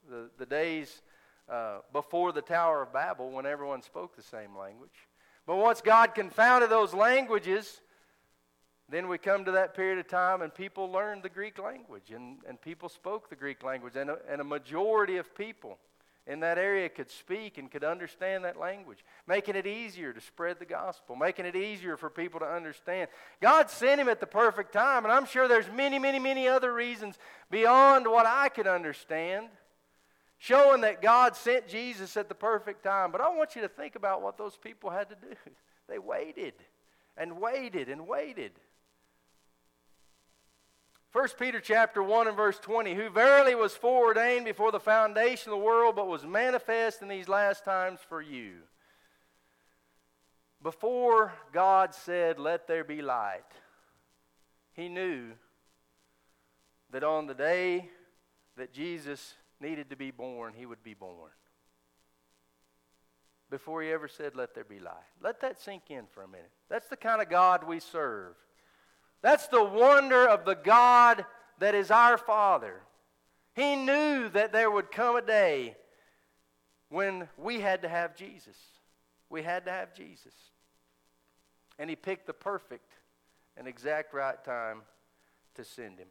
the, 0.10 0.30
the 0.38 0.46
days 0.46 1.02
uh, 1.50 1.80
before 1.92 2.32
the 2.32 2.42
Tower 2.42 2.82
of 2.82 2.94
Babel 2.94 3.32
when 3.32 3.46
everyone 3.46 3.82
spoke 3.82 4.16
the 4.16 4.24
same 4.24 4.58
language. 4.58 5.08
But 5.46 5.58
once 5.58 5.82
God 5.82 6.16
confounded 6.16 6.70
those 6.70 6.94
languages, 6.94 7.82
then 8.90 9.08
we 9.08 9.18
come 9.18 9.46
to 9.46 9.52
that 9.52 9.76
period 9.76 10.00
of 10.00 10.08
time 10.08 10.42
and 10.42 10.54
people 10.54 10.90
learned 10.92 11.24
the 11.24 11.30
Greek 11.30 11.60
language 11.60 12.12
and, 12.14 12.38
and 12.48 12.62
people 12.62 12.90
spoke 12.90 13.30
the 13.30 13.36
Greek 13.36 13.64
language. 13.64 13.96
And 13.96 14.10
a, 14.10 14.18
and 14.30 14.40
a 14.40 14.46
majority 14.46 15.18
of 15.18 15.36
people 15.36 15.80
in 16.26 16.40
that 16.40 16.58
area 16.58 16.88
could 16.88 17.12
speak 17.12 17.58
and 17.58 17.70
could 17.70 17.84
understand 17.84 18.46
that 18.46 18.58
language, 18.58 19.04
making 19.28 19.56
it 19.56 19.68
easier 19.68 20.14
to 20.14 20.22
spread 20.22 20.58
the 20.60 20.66
gospel, 20.66 21.16
making 21.16 21.46
it 21.46 21.56
easier 21.56 21.98
for 21.98 22.10
people 22.10 22.40
to 22.40 22.46
understand. 22.46 23.10
God 23.42 23.70
sent 23.70 24.00
him 24.00 24.08
at 24.08 24.22
the 24.22 24.26
perfect 24.26 24.72
time, 24.72 25.04
and 25.04 25.12
I'm 25.12 25.26
sure 25.26 25.48
there's 25.48 25.70
many, 25.76 26.00
many, 26.00 26.20
many 26.20 26.48
other 26.48 26.74
reasons 26.74 27.18
beyond 27.52 28.08
what 28.08 28.26
I 28.26 28.48
could 28.48 28.68
understand 28.68 29.50
showing 30.44 30.82
that 30.82 31.02
God 31.02 31.38
sent 31.38 31.70
Jesus 31.70 32.18
at 32.18 32.28
the 32.28 32.36
perfect 32.36 32.84
time. 32.84 33.14
But 33.14 33.22
I 33.22 33.30
want 33.30 33.56
you 33.56 33.62
to 33.62 33.70
think 33.70 33.96
about 33.96 34.22
what 34.22 34.38
those 34.38 34.58
people 34.58 34.90
had 34.90 35.08
to 35.10 35.16
do. 35.16 35.36
They 35.90 36.00
waited 36.00 36.54
and 37.18 37.42
waited 37.42 37.90
and 37.90 38.08
waited. 38.08 38.54
1 41.12 41.28
Peter 41.38 41.60
chapter 41.60 42.02
1 42.02 42.30
and 42.30 42.38
verse 42.38 42.58
20, 42.58 42.96
who 42.96 43.10
verily 43.10 43.54
was 43.54 43.76
foreordained 43.76 44.46
before 44.46 44.72
the 44.72 44.80
foundation 44.80 45.52
of 45.52 45.60
the 45.60 45.64
world, 45.64 45.98
but 45.98 46.08
was 46.08 46.26
manifest 46.26 47.02
in 47.02 47.10
these 47.10 47.28
last 47.28 47.66
times 47.66 48.00
for 48.08 48.22
you. 48.22 48.54
Before 50.64 51.34
God 51.52 51.94
said, 51.94 52.40
Let 52.40 52.66
there 52.66 52.86
be 52.86 53.02
light, 53.02 53.44
he 54.72 54.88
knew 54.88 55.32
that 56.92 57.04
on 57.04 57.28
the 57.28 57.36
day 57.36 57.90
that 58.56 58.74
Jesus 58.74 59.36
needed 59.60 59.90
to 59.90 59.96
be 59.96 60.12
born, 60.12 60.54
he 60.56 60.66
would 60.66 60.84
be 60.84 60.94
born. 60.94 61.32
Before 63.50 63.84
he 63.84 63.92
ever 63.92 64.08
said, 64.08 64.36
Let 64.36 64.56
there 64.56 64.64
be 64.64 64.80
light. 64.80 64.96
Let 65.22 65.42
that 65.42 65.62
sink 65.62 65.84
in 65.90 66.06
for 66.08 66.24
a 66.24 66.28
minute. 66.28 66.52
That's 66.70 66.88
the 66.88 66.98
kind 66.98 67.22
of 67.22 67.30
God 67.30 67.68
we 67.68 67.80
serve. 67.80 68.36
That's 69.22 69.48
the 69.48 69.64
wonder 69.64 70.28
of 70.28 70.44
the 70.44 70.56
God 70.56 71.26
that 71.60 71.76
is 71.76 71.92
our 71.92 72.18
Father. 72.18 72.82
He 73.56 73.76
knew 73.76 74.30
that 74.30 74.52
there 74.52 74.72
would 74.72 74.92
come 74.92 75.16
a 75.16 75.22
day 75.22 75.76
when 76.90 77.28
we 77.38 77.60
had 77.60 77.84
to 77.84 77.90
have 77.90 78.16
Jesus. 78.16 78.58
We 79.30 79.44
had 79.44 79.66
to 79.66 79.72
have 79.72 79.94
Jesus. 79.94 80.34
And 81.80 81.90
he 81.90 81.96
picked 81.96 82.28
the 82.28 82.34
perfect 82.34 82.92
and 83.56 83.68
exact 83.68 84.14
right 84.14 84.44
time 84.44 84.82
to 85.56 85.64
send 85.64 86.00
him. 86.00 86.08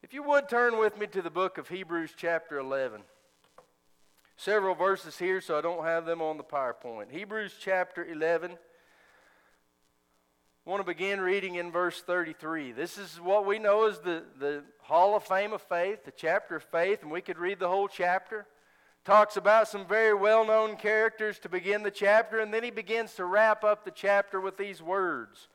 If 0.00 0.14
you 0.14 0.22
would 0.22 0.48
turn 0.48 0.78
with 0.78 0.96
me 0.96 1.08
to 1.08 1.22
the 1.22 1.30
book 1.30 1.58
of 1.58 1.68
Hebrews, 1.68 2.12
chapter 2.16 2.58
11. 2.58 3.00
Several 4.36 4.76
verses 4.76 5.18
here, 5.18 5.40
so 5.40 5.58
I 5.58 5.60
don't 5.60 5.84
have 5.84 6.06
them 6.06 6.22
on 6.22 6.36
the 6.36 6.44
PowerPoint. 6.44 7.10
Hebrews, 7.10 7.54
chapter 7.60 8.04
11. 8.04 8.52
I 8.52 8.56
want 10.70 10.80
to 10.80 10.86
begin 10.86 11.20
reading 11.20 11.56
in 11.56 11.72
verse 11.72 12.00
33. 12.00 12.70
This 12.70 12.96
is 12.96 13.20
what 13.20 13.44
we 13.44 13.58
know 13.58 13.88
as 13.88 13.98
the, 13.98 14.22
the 14.38 14.62
Hall 14.82 15.16
of 15.16 15.24
Fame 15.24 15.52
of 15.52 15.62
Faith, 15.62 16.04
the 16.04 16.12
chapter 16.12 16.54
of 16.54 16.62
faith, 16.62 17.02
and 17.02 17.10
we 17.10 17.20
could 17.20 17.36
read 17.36 17.58
the 17.58 17.68
whole 17.68 17.88
chapter. 17.88 18.46
Talks 19.04 19.36
about 19.36 19.66
some 19.66 19.84
very 19.84 20.14
well 20.14 20.46
known 20.46 20.76
characters 20.76 21.40
to 21.40 21.48
begin 21.48 21.82
the 21.82 21.90
chapter, 21.90 22.38
and 22.38 22.54
then 22.54 22.62
he 22.62 22.70
begins 22.70 23.14
to 23.14 23.24
wrap 23.24 23.64
up 23.64 23.84
the 23.84 23.90
chapter 23.90 24.40
with 24.40 24.58
these 24.58 24.80
words. 24.80 25.48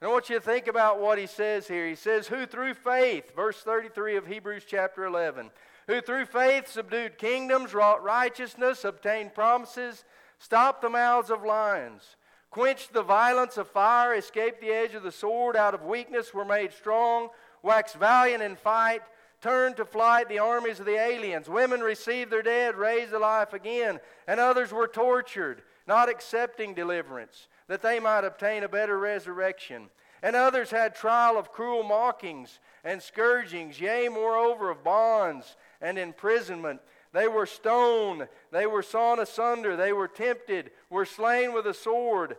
And 0.00 0.08
I 0.08 0.12
want 0.12 0.28
you 0.28 0.36
to 0.36 0.40
think 0.40 0.68
about 0.68 1.00
what 1.00 1.18
he 1.18 1.26
says 1.26 1.66
here. 1.66 1.86
He 1.86 1.96
says, 1.96 2.28
Who 2.28 2.46
through 2.46 2.74
faith, 2.74 3.34
verse 3.34 3.60
33 3.62 4.16
of 4.16 4.26
Hebrews 4.26 4.62
chapter 4.66 5.04
11, 5.04 5.50
who 5.88 6.00
through 6.00 6.26
faith 6.26 6.68
subdued 6.68 7.18
kingdoms, 7.18 7.74
wrought 7.74 8.02
righteousness, 8.02 8.84
obtained 8.84 9.34
promises, 9.34 10.04
stopped 10.38 10.82
the 10.82 10.88
mouths 10.88 11.30
of 11.30 11.44
lions, 11.44 12.16
quenched 12.50 12.92
the 12.92 13.02
violence 13.02 13.56
of 13.56 13.68
fire, 13.68 14.14
escaped 14.14 14.60
the 14.60 14.70
edge 14.70 14.94
of 14.94 15.02
the 15.02 15.10
sword, 15.10 15.56
out 15.56 15.74
of 15.74 15.82
weakness 15.82 16.32
were 16.32 16.44
made 16.44 16.72
strong, 16.72 17.28
waxed 17.64 17.96
valiant 17.96 18.42
in 18.42 18.54
fight, 18.54 19.02
turned 19.40 19.76
to 19.76 19.84
flight 19.84 20.28
the 20.28 20.38
armies 20.38 20.78
of 20.78 20.86
the 20.86 20.98
aliens. 20.98 21.48
Women 21.48 21.80
received 21.80 22.30
their 22.30 22.42
dead, 22.42 22.76
raised 22.76 23.10
to 23.10 23.18
life 23.18 23.52
again, 23.52 23.98
and 24.28 24.38
others 24.38 24.72
were 24.72 24.88
tortured, 24.88 25.62
not 25.88 26.08
accepting 26.08 26.74
deliverance 26.74 27.48
that 27.68 27.82
they 27.82 28.00
might 28.00 28.24
obtain 28.24 28.64
a 28.64 28.68
better 28.68 28.98
resurrection. 28.98 29.88
And 30.22 30.34
others 30.34 30.70
had 30.70 30.94
trial 30.94 31.38
of 31.38 31.52
cruel 31.52 31.84
mockings 31.84 32.58
and 32.82 33.00
scourgings, 33.00 33.80
yea, 33.80 34.08
moreover, 34.08 34.70
of 34.70 34.82
bonds 34.82 35.56
and 35.80 35.96
imprisonment. 35.96 36.80
They 37.12 37.28
were 37.28 37.46
stoned, 37.46 38.28
they 38.50 38.66
were 38.66 38.82
sawn 38.82 39.20
asunder, 39.20 39.76
they 39.76 39.92
were 39.92 40.08
tempted, 40.08 40.72
were 40.90 41.06
slain 41.06 41.52
with 41.52 41.66
a 41.66 41.74
sword. 41.74 42.36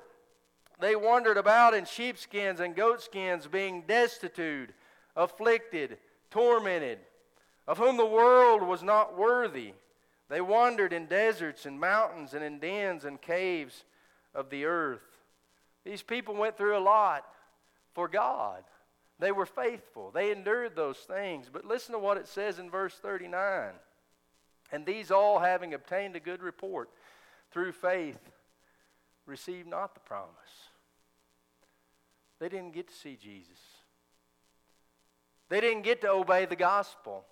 They 0.79 0.95
wandered 0.95 1.37
about 1.37 1.73
in 1.73 1.85
sheepskins 1.85 2.59
and 2.59 2.75
goatskins, 2.75 3.47
being 3.47 3.83
destitute, 3.87 4.71
afflicted, 5.15 5.97
tormented, 6.31 6.99
of 7.67 7.77
whom 7.77 7.97
the 7.97 8.05
world 8.05 8.61
was 8.61 8.83
not 8.83 9.17
worthy. 9.17 9.73
They 10.29 10.41
wandered 10.41 10.93
in 10.93 11.07
deserts 11.07 11.65
and 11.65 11.79
mountains 11.79 12.33
and 12.33 12.43
in 12.43 12.59
dens 12.59 13.03
and 13.03 13.21
caves 13.21 13.83
of 14.35 14.49
the 14.49 14.65
earth. 14.65 15.08
These 15.85 16.03
people 16.03 16.35
went 16.35 16.57
through 16.57 16.77
a 16.77 16.79
lot 16.79 17.25
for 17.93 18.07
God. 18.07 18.63
They 19.19 19.31
were 19.31 19.45
faithful. 19.45 20.11
They 20.11 20.31
endured 20.31 20.75
those 20.75 20.97
things. 20.97 21.49
But 21.51 21.65
listen 21.65 21.93
to 21.93 21.99
what 21.99 22.17
it 22.17 22.27
says 22.27 22.59
in 22.59 22.69
verse 22.69 22.95
39. 22.95 23.71
And 24.71 24.85
these 24.85 25.11
all, 25.11 25.39
having 25.39 25.73
obtained 25.73 26.15
a 26.15 26.19
good 26.19 26.41
report 26.41 26.89
through 27.51 27.71
faith, 27.73 28.19
received 29.25 29.67
not 29.67 29.93
the 29.93 29.99
promise. 29.99 30.29
They 32.39 32.49
didn't 32.49 32.73
get 32.73 32.87
to 32.87 32.93
see 32.93 33.17
Jesus. 33.21 33.59
They 35.49 35.59
didn't 35.59 35.81
get 35.81 36.01
to 36.01 36.11
obey 36.11 36.45
the 36.45 36.55
gospel. 36.55 37.25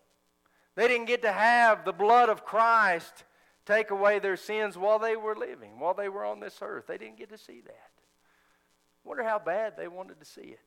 They 0.76 0.88
didn't 0.88 1.06
get 1.06 1.22
to 1.22 1.32
have 1.32 1.86
the 1.86 1.94
blood 1.94 2.30
of 2.30 2.44
Christ 2.44 3.24
take 3.66 3.92
away 3.92 4.20
their 4.20 4.38
sins 4.38 4.78
while 4.78 5.00
they 5.00 5.16
were 5.16 5.36
living, 5.36 5.80
while 5.80 5.94
they 5.94 6.10
were 6.10 6.26
on 6.26 6.40
this 6.40 6.58
earth. 6.62 6.88
They 6.88 6.98
didn't 6.98 7.18
get 7.18 7.30
to 7.30 7.38
see 7.38 7.62
that. 7.62 7.97
Wonder 9.08 9.24
how 9.24 9.40
bad 9.40 9.78
they 9.78 9.88
wanted 9.88 10.20
to 10.20 10.26
see 10.26 10.42
it. 10.42 10.60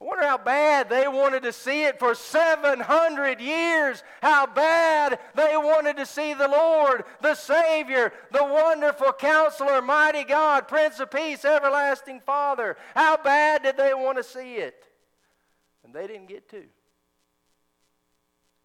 I 0.00 0.04
wonder 0.04 0.26
how 0.26 0.38
bad 0.38 0.90
they 0.90 1.06
wanted 1.06 1.44
to 1.44 1.52
see 1.52 1.84
it 1.84 2.00
for 2.00 2.16
700 2.16 3.40
years. 3.40 4.02
How 4.20 4.46
bad 4.46 5.20
they 5.36 5.56
wanted 5.56 5.96
to 5.98 6.06
see 6.06 6.34
the 6.34 6.48
Lord, 6.48 7.04
the 7.20 7.36
Savior, 7.36 8.12
the 8.32 8.42
wonderful 8.42 9.12
counselor, 9.12 9.80
mighty 9.80 10.24
God, 10.24 10.66
Prince 10.66 10.98
of 10.98 11.12
Peace, 11.12 11.44
everlasting 11.44 12.20
Father. 12.26 12.76
How 12.96 13.16
bad 13.16 13.62
did 13.62 13.76
they 13.76 13.94
want 13.94 14.18
to 14.18 14.24
see 14.24 14.56
it? 14.56 14.84
And 15.84 15.94
they 15.94 16.08
didn't 16.08 16.28
get 16.28 16.50
to. 16.50 16.64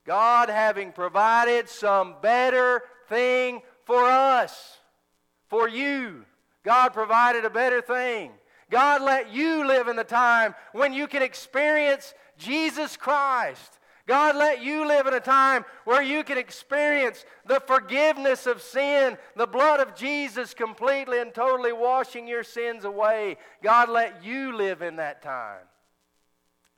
God 0.06 0.50
having 0.50 0.92
provided 0.92 1.70
some 1.70 2.16
better 2.20 2.82
thing 3.10 3.62
for 3.86 4.06
us, 4.06 4.78
for 5.50 5.70
you. 5.70 6.26
God 6.68 6.92
provided 6.92 7.46
a 7.46 7.50
better 7.50 7.82
thing. 7.82 8.30
God 8.70 9.02
let 9.02 9.32
you 9.32 9.66
live 9.66 9.88
in 9.88 9.96
the 9.96 10.04
time 10.04 10.54
when 10.74 10.92
you 10.92 11.08
can 11.08 11.24
experience 11.24 12.14
Jesus 12.38 12.98
Christ. 12.98 13.80
God 14.06 14.36
let 14.36 14.62
you 14.62 14.86
live 14.86 15.08
in 15.08 15.14
a 15.14 15.22
time 15.22 15.64
where 15.86 16.02
you 16.02 16.26
can 16.26 16.38
experience 16.38 17.24
the 17.46 17.62
forgiveness 17.62 18.46
of 18.46 18.62
sin, 18.62 19.18
the 19.38 19.48
blood 19.48 19.80
of 19.80 19.96
Jesus 19.96 20.54
completely 20.54 21.22
and 21.22 21.34
totally 21.34 21.72
washing 21.72 22.28
your 22.28 22.44
sins 22.44 22.84
away. 22.84 23.38
God 23.64 23.88
let 23.88 24.26
you 24.26 24.54
live 24.54 24.82
in 24.82 24.98
that 24.98 25.24
time. 25.24 25.64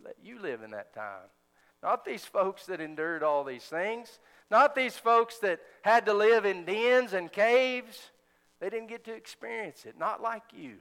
Let 0.06 0.18
you 0.24 0.40
live 0.40 0.62
in 0.62 0.70
that 0.70 0.94
time. 0.94 1.30
Not 1.82 2.06
these 2.06 2.26
folks 2.26 2.68
that 2.68 2.80
endured 2.80 3.24
all 3.24 3.44
these 3.44 3.64
things, 3.64 4.20
not 4.52 4.76
these 4.76 4.98
folks 4.98 5.40
that 5.40 5.60
had 5.82 6.06
to 6.06 6.14
live 6.14 6.46
in 6.46 6.64
dens 6.64 7.14
and 7.14 7.32
caves. 7.32 8.12
They 8.60 8.70
didn't 8.70 8.88
get 8.88 9.06
to 9.06 9.14
experience 9.14 9.86
it, 9.86 9.98
not 9.98 10.22
like 10.22 10.44
you. 10.54 10.76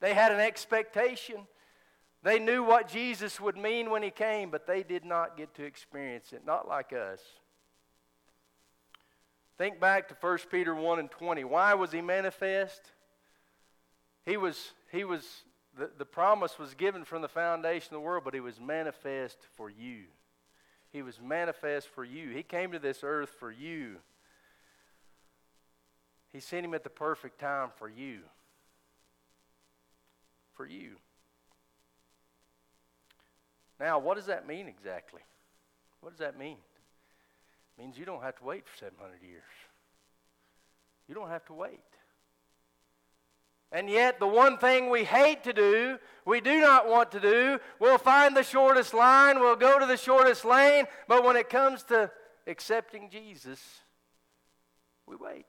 They 0.00 0.14
had 0.14 0.32
an 0.32 0.40
expectation. 0.40 1.46
They 2.22 2.38
knew 2.38 2.62
what 2.62 2.88
Jesus 2.88 3.40
would 3.40 3.56
mean 3.56 3.90
when 3.90 4.02
he 4.02 4.10
came, 4.10 4.50
but 4.50 4.66
they 4.66 4.82
did 4.82 5.04
not 5.04 5.36
get 5.36 5.54
to 5.54 5.64
experience 5.64 6.32
it, 6.32 6.44
not 6.44 6.66
like 6.66 6.92
us. 6.92 7.20
Think 9.56 9.78
back 9.78 10.08
to 10.08 10.16
1 10.20 10.38
Peter 10.50 10.74
1 10.74 10.98
and 10.98 11.10
20. 11.10 11.44
Why 11.44 11.74
was 11.74 11.92
he 11.92 12.00
manifest? 12.00 12.80
He 14.24 14.36
was, 14.36 14.72
he 14.90 15.04
was 15.04 15.44
the, 15.78 15.90
the 15.96 16.04
promise 16.04 16.58
was 16.58 16.74
given 16.74 17.04
from 17.04 17.22
the 17.22 17.28
foundation 17.28 17.94
of 17.94 18.00
the 18.00 18.06
world, 18.06 18.24
but 18.24 18.34
he 18.34 18.40
was 18.40 18.60
manifest 18.60 19.38
for 19.56 19.70
you. 19.70 20.04
He 20.92 21.02
was 21.02 21.20
manifest 21.20 21.88
for 21.88 22.04
you. 22.04 22.30
He 22.30 22.42
came 22.42 22.72
to 22.72 22.78
this 22.78 23.00
earth 23.02 23.30
for 23.38 23.50
you. 23.50 23.96
He 26.34 26.40
sent 26.40 26.66
him 26.66 26.74
at 26.74 26.82
the 26.82 26.90
perfect 26.90 27.38
time 27.38 27.70
for 27.78 27.88
you 27.88 28.18
for 30.56 30.66
you. 30.66 30.96
Now, 33.78 34.00
what 34.00 34.16
does 34.16 34.26
that 34.26 34.46
mean 34.46 34.66
exactly? 34.66 35.22
What 36.00 36.10
does 36.10 36.18
that 36.18 36.36
mean? 36.36 36.56
It 37.78 37.82
means 37.82 37.96
you 37.96 38.04
don't 38.04 38.22
have 38.22 38.36
to 38.38 38.44
wait 38.44 38.66
for 38.66 38.76
700 38.76 39.22
years. 39.22 39.42
You 41.08 41.14
don't 41.14 41.28
have 41.28 41.44
to 41.46 41.52
wait. 41.52 41.80
And 43.70 43.88
yet, 43.88 44.18
the 44.18 44.26
one 44.26 44.58
thing 44.58 44.90
we 44.90 45.04
hate 45.04 45.44
to 45.44 45.52
do, 45.52 45.98
we 46.24 46.40
do 46.40 46.60
not 46.60 46.88
want 46.88 47.12
to 47.12 47.20
do, 47.20 47.60
we'll 47.78 47.98
find 47.98 48.36
the 48.36 48.42
shortest 48.42 48.92
line, 48.92 49.38
we'll 49.38 49.54
go 49.54 49.78
to 49.78 49.86
the 49.86 49.96
shortest 49.96 50.44
lane, 50.44 50.86
but 51.06 51.24
when 51.24 51.36
it 51.36 51.48
comes 51.48 51.84
to 51.84 52.10
accepting 52.48 53.08
Jesus, 53.08 53.60
we 55.06 55.14
wait. 55.14 55.46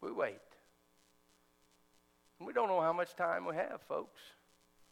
We 0.00 0.12
wait. 0.12 0.38
We 2.40 2.52
don't 2.52 2.68
know 2.68 2.80
how 2.80 2.92
much 2.92 3.14
time 3.16 3.44
we 3.44 3.54
have, 3.56 3.80
folks. 3.86 4.20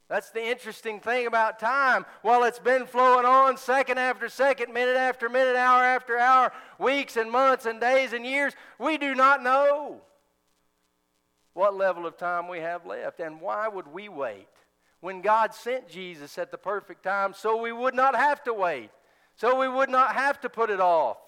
That's 0.09 0.31
the 0.31 0.47
interesting 0.47 1.01
thing 1.01 1.27
about 1.27 1.59
time. 1.59 2.07
While 2.23 2.45
it's 2.45 2.59
been 2.59 2.87
flowing 2.87 3.27
on 3.27 3.59
second 3.59 3.99
after 3.99 4.29
second, 4.29 4.73
minute 4.73 4.97
after 4.97 5.29
minute, 5.29 5.57
hour 5.57 5.83
after 5.83 6.19
hour, 6.19 6.53
weeks 6.79 7.17
and 7.17 7.31
months 7.31 7.67
and 7.67 7.81
days 7.81 8.15
and 8.15 8.25
years, 8.25 8.55
we 8.79 8.97
do 8.97 9.15
not 9.15 9.43
know 9.43 10.01
what 11.53 11.75
level 11.75 12.07
of 12.07 12.17
time 12.17 12.49
we 12.49 12.61
have 12.61 12.87
left. 12.87 13.21
And 13.21 13.41
why 13.41 13.69
would 13.69 13.89
we 13.89 14.09
wait 14.09 14.49
when 15.01 15.21
God 15.21 15.55
sent 15.55 15.89
Jesus 15.89 16.39
at 16.39 16.51
the 16.51 16.59
perfect 16.59 17.03
time 17.03 17.35
so 17.35 17.61
we 17.61 17.73
would 17.73 17.95
not 17.95 18.15
have 18.15 18.43
to 18.45 18.55
wait, 18.55 18.91
so 19.37 19.59
we 19.59 19.69
would 19.69 19.91
not 19.91 20.15
have 20.15 20.41
to 20.41 20.49
put 20.49 20.71
it 20.71 20.81
off? 20.81 21.19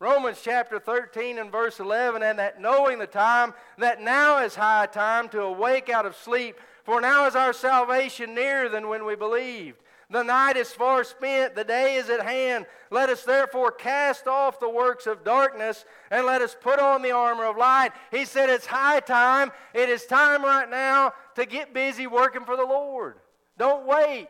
Romans 0.00 0.40
chapter 0.42 0.78
13 0.78 1.38
and 1.38 1.52
verse 1.52 1.78
11, 1.78 2.22
and 2.22 2.38
that 2.38 2.58
knowing 2.58 2.98
the 2.98 3.06
time, 3.06 3.52
that 3.76 4.00
now 4.00 4.42
is 4.42 4.54
high 4.54 4.86
time 4.86 5.28
to 5.28 5.42
awake 5.42 5.90
out 5.90 6.06
of 6.06 6.16
sleep, 6.16 6.56
for 6.84 7.02
now 7.02 7.26
is 7.26 7.36
our 7.36 7.52
salvation 7.52 8.34
nearer 8.34 8.70
than 8.70 8.88
when 8.88 9.04
we 9.04 9.14
believed. 9.14 9.76
The 10.08 10.22
night 10.22 10.56
is 10.56 10.72
far 10.72 11.04
spent, 11.04 11.54
the 11.54 11.64
day 11.64 11.96
is 11.96 12.08
at 12.08 12.22
hand. 12.22 12.64
Let 12.90 13.10
us 13.10 13.24
therefore 13.24 13.70
cast 13.72 14.26
off 14.26 14.58
the 14.58 14.70
works 14.70 15.06
of 15.06 15.22
darkness 15.22 15.84
and 16.10 16.26
let 16.26 16.40
us 16.40 16.56
put 16.58 16.80
on 16.80 17.02
the 17.02 17.12
armor 17.12 17.44
of 17.44 17.58
light. 17.58 17.90
He 18.10 18.24
said 18.24 18.48
it's 18.48 18.66
high 18.66 19.00
time. 19.00 19.52
It 19.74 19.90
is 19.90 20.06
time 20.06 20.42
right 20.42 20.68
now 20.68 21.12
to 21.36 21.44
get 21.44 21.74
busy 21.74 22.06
working 22.08 22.44
for 22.44 22.56
the 22.56 22.64
Lord. 22.64 23.18
Don't 23.56 23.86
wait. 23.86 24.28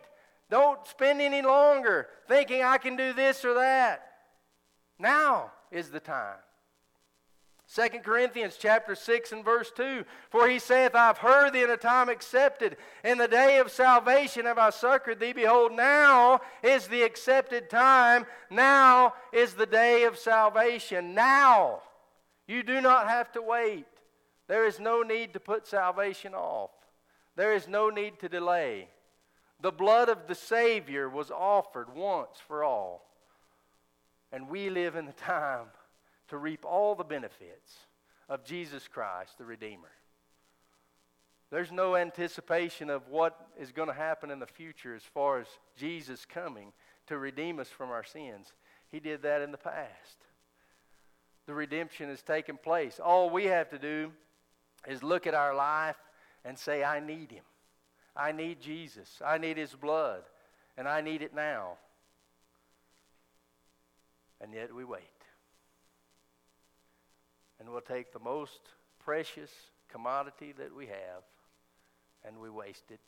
Don't 0.51 0.85
spend 0.87 1.21
any 1.21 1.41
longer 1.41 2.09
thinking 2.29 2.63
I 2.63 2.77
can 2.77 2.97
do 2.97 3.13
this 3.15 3.43
or 3.45 3.55
that. 3.55 4.03
Now 4.99 5.53
is 5.71 5.91
the 5.91 6.01
time. 6.01 6.39
2 7.73 8.01
Corinthians 8.01 8.57
chapter 8.59 8.97
6 8.97 9.31
and 9.31 9.45
verse 9.45 9.71
2 9.77 10.05
For 10.31 10.49
he 10.49 10.59
saith, 10.59 10.95
I've 10.97 11.19
heard 11.19 11.53
thee 11.53 11.63
in 11.63 11.71
a 11.71 11.77
time 11.77 12.09
accepted. 12.09 12.77
In 13.05 13.17
the 13.17 13.29
day 13.29 13.59
of 13.59 13.71
salvation 13.71 14.47
have 14.47 14.59
I 14.59 14.71
succored 14.71 15.21
thee. 15.21 15.33
Behold, 15.33 15.73
now 15.73 16.41
is 16.65 16.89
the 16.89 17.03
accepted 17.03 17.71
time. 17.71 18.27
Now 18.51 19.15
is 19.33 19.55
the 19.55 19.67
day 19.67 20.03
of 20.05 20.19
salvation. 20.19 21.15
Now. 21.15 21.83
You 22.49 22.65
do 22.65 22.81
not 22.81 23.07
have 23.07 23.31
to 23.33 23.43
wait. 23.43 23.87
There 24.49 24.67
is 24.67 24.81
no 24.81 25.03
need 25.03 25.35
to 25.35 25.41
put 25.41 25.69
salvation 25.69 26.35
off. 26.35 26.73
There 27.37 27.55
is 27.55 27.69
no 27.69 27.89
need 27.89 28.19
to 28.19 28.29
delay. 28.29 28.89
The 29.63 29.71
blood 29.71 30.09
of 30.09 30.27
the 30.27 30.35
Savior 30.35 31.09
was 31.09 31.31
offered 31.31 31.95
once 31.95 32.39
for 32.49 32.65
all. 32.65 33.07
And 34.33 34.49
we 34.49 34.71
live 34.71 34.97
in 34.97 35.07
the 35.07 35.12
time 35.12 35.66
to 36.29 36.37
reap 36.37 36.64
all 36.64 36.95
the 36.95 37.05
benefits 37.05 37.75
of 38.29 38.45
Jesus 38.45 38.87
Christ, 38.87 39.38
the 39.38 39.45
Redeemer. 39.45 39.90
There's 41.51 41.73
no 41.73 41.97
anticipation 41.97 42.90
of 42.90 43.09
what 43.09 43.49
is 43.59 43.73
going 43.73 43.88
to 43.88 43.95
happen 43.95 44.31
in 44.31 44.38
the 44.38 44.47
future 44.47 44.95
as 44.95 45.03
far 45.03 45.40
as 45.40 45.49
Jesus 45.77 46.25
coming 46.25 46.73
to 47.09 47.19
redeem 47.19 47.59
us 47.59 47.69
from 47.69 47.90
our 47.90 48.05
sins. 48.05 48.53
He 48.88 49.01
did 49.01 49.23
that 49.23 49.43
in 49.43 49.51
the 49.51 49.59
past. 49.59 50.27
The 51.47 51.55
redemption 51.55 52.09
has 52.09 52.23
taken 52.23 52.57
place. 52.57 53.01
All 53.01 53.31
we 53.31 53.47
have 53.47 53.69
to 53.71 53.79
do 53.79 54.12
is 54.87 55.03
look 55.03 55.27
at 55.27 55.35
our 55.35 55.55
life 55.55 55.97
and 56.45 56.57
say, 56.57 56.85
I 56.85 57.01
need 57.01 57.33
Him. 57.33 57.43
I 58.16 58.31
need 58.31 58.61
Jesus. 58.61 59.21
I 59.25 59.38
need 59.38 59.57
His 59.57 59.75
blood. 59.75 60.23
And 60.77 60.87
I 60.87 61.01
need 61.01 61.21
it 61.21 61.35
now 61.35 61.79
and 64.40 64.53
yet 64.53 64.74
we 64.74 64.85
wait. 64.85 65.03
And 67.59 67.68
we'll 67.68 67.81
take 67.81 68.12
the 68.12 68.18
most 68.18 68.61
precious 68.98 69.50
commodity 69.88 70.53
that 70.59 70.74
we 70.74 70.87
have 70.87 71.22
and 72.24 72.38
we 72.38 72.48
waste 72.48 72.90
it. 72.90 73.00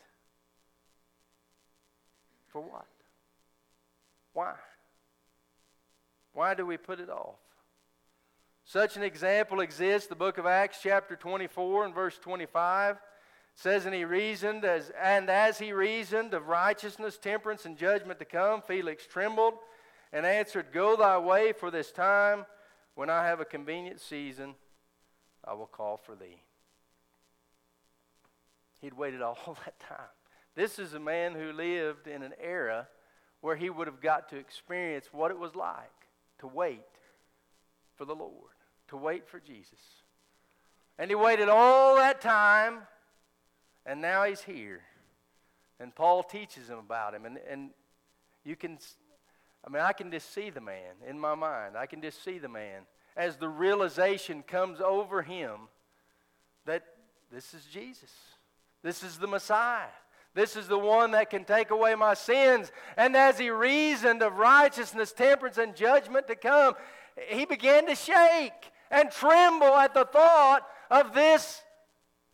For 2.49 2.61
what? 2.61 2.87
Why? 4.35 4.55
Why 6.35 6.55
do 6.55 6.67
we 6.67 6.77
put 6.77 7.01
it 7.01 7.11
off? 7.11 7.37
Such 8.65 8.97
an 8.97 9.03
example 9.03 9.61
exists. 9.61 10.09
The 10.09 10.15
book 10.15 10.39
of 10.39 10.47
Acts, 10.47 10.79
chapter 10.83 11.17
24, 11.17 11.87
and 11.87 11.95
verse 11.95 12.19
25 12.19 12.97
says, 13.55 13.87
And 13.87 13.95
he 13.95 14.05
reasoned, 14.05 14.65
as, 14.65 14.91
and 15.03 15.29
as 15.29 15.59
he 15.59 15.73
reasoned 15.73 16.33
of 16.33 16.49
righteousness, 16.49 17.19
temperance, 17.19 17.67
and 17.67 17.77
judgment 17.77 18.19
to 18.21 18.25
come, 18.25 18.63
Felix 18.63 19.07
trembled 19.07 19.55
and 20.13 20.27
answered, 20.27 20.67
Go 20.73 20.97
thy 20.97 21.19
way 21.19 21.53
for 21.53 21.71
this 21.71 21.91
time. 21.91 22.45
When 22.95 23.09
I 23.09 23.27
have 23.27 23.41
a 23.41 23.45
convenient 23.45 24.01
season, 24.01 24.55
I 25.45 25.55
will 25.55 25.67
call 25.67 25.97
for 25.97 26.15
thee. 26.15 26.43
He'd 28.81 28.95
waited 28.95 29.23
all 29.23 29.57
that 29.65 29.79
time. 29.81 30.11
This 30.55 30.79
is 30.79 30.93
a 30.93 31.01
man 31.01 31.35
who 31.35 31.53
lived 31.53 32.07
in 32.07 32.23
an 32.23 32.35
era 32.43 32.89
where 33.41 33.57
he 33.57 33.71
would 33.71 33.87
have 33.87 34.01
got 34.01 34.29
to 34.29 34.37
experience 34.37 35.09
what 35.13 35.31
it 35.31 35.39
was 35.39 35.57
like 35.57 35.91
to 36.39 36.47
wait 36.47 36.81
for 37.97 38.05
the 38.05 38.15
Lord, 38.15 38.53
to 38.89 38.97
wait 38.97 39.27
for 39.27 39.41
Jesus. 39.41 39.79
And 40.99 41.11
he 41.11 41.15
waited 41.15 41.49
all 41.49 41.97
that 41.97 42.21
time, 42.21 42.81
and 43.87 44.01
now 44.01 44.25
he's 44.25 44.43
here. 44.43 44.83
And 45.81 45.95
Paul 45.95 46.23
teaches 46.23 46.69
him 46.69 46.79
about 46.79 47.15
him. 47.15 47.25
And, 47.25 47.39
and 47.51 47.71
you 48.45 48.55
can 48.55 48.79
I 49.65 49.71
mean, 49.71 49.83
I 49.83 49.93
can 49.93 50.11
just 50.11 50.33
see 50.35 50.51
the 50.51 50.61
man 50.61 50.95
in 51.09 51.19
my 51.19 51.35
mind. 51.35 51.77
I 51.77 51.87
can 51.87 52.03
just 52.03 52.25
see 52.25 52.39
the 52.39 52.49
man 52.49 52.83
as 53.17 53.37
the 53.37 53.49
realization 53.49 54.43
comes 54.43 54.81
over 54.81 55.23
him 55.23 55.69
that 56.67 56.83
this 57.31 57.55
is 57.55 57.65
Jesus. 57.67 58.11
This 58.83 59.03
is 59.03 59.19
the 59.19 59.27
Messiah. 59.27 59.87
This 60.35 60.57
is 60.57 60.67
the 60.67 60.79
one 60.79 61.13
that 61.13 61.31
can 61.31 61.45
take 61.45 61.71
away 61.71 61.95
my 61.95 62.15
sins. 62.15 62.73
And 62.97 63.17
as 63.17 63.39
he 63.39 63.51
reasoned 63.51 64.23
of 64.23 64.39
righteousness, 64.39 65.13
temperance, 65.13 65.59
and 65.59 65.77
judgment 65.77 66.27
to 66.29 66.37
come, 66.37 66.75
he 67.29 67.45
began 67.45 67.87
to 67.87 67.95
shake 67.95 68.73
and 68.91 69.11
tremble 69.11 69.75
at 69.75 69.95
the 69.95 70.05
thought 70.05 70.67
of 70.91 71.15
this 71.15 71.63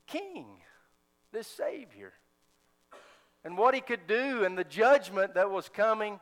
king, 0.06 0.46
this 1.32 1.48
Savior, 1.48 2.12
and 3.44 3.58
what 3.58 3.74
he 3.74 3.80
could 3.80 4.06
do 4.06 4.44
and 4.44 4.56
the 4.56 4.64
judgment 4.64 5.34
that 5.34 5.50
was 5.50 5.68
coming 5.68 6.20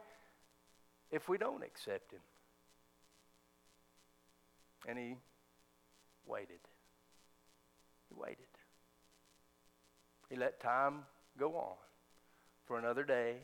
if 1.16 1.30
we 1.30 1.38
don't 1.38 1.64
accept 1.64 2.12
him. 2.12 2.20
And 4.86 4.98
he 4.98 5.16
waited. 6.26 6.60
He 8.08 8.14
waited. 8.14 8.46
He 10.28 10.36
let 10.36 10.60
time 10.60 11.06
go 11.38 11.56
on 11.56 11.76
for 12.66 12.78
another 12.78 13.02
day, 13.02 13.36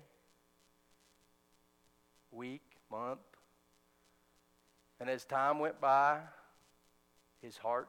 week, 2.30 2.62
month. 2.90 3.20
And 5.00 5.08
as 5.08 5.24
time 5.24 5.58
went 5.58 5.80
by, 5.80 6.18
his 7.40 7.56
heart 7.56 7.88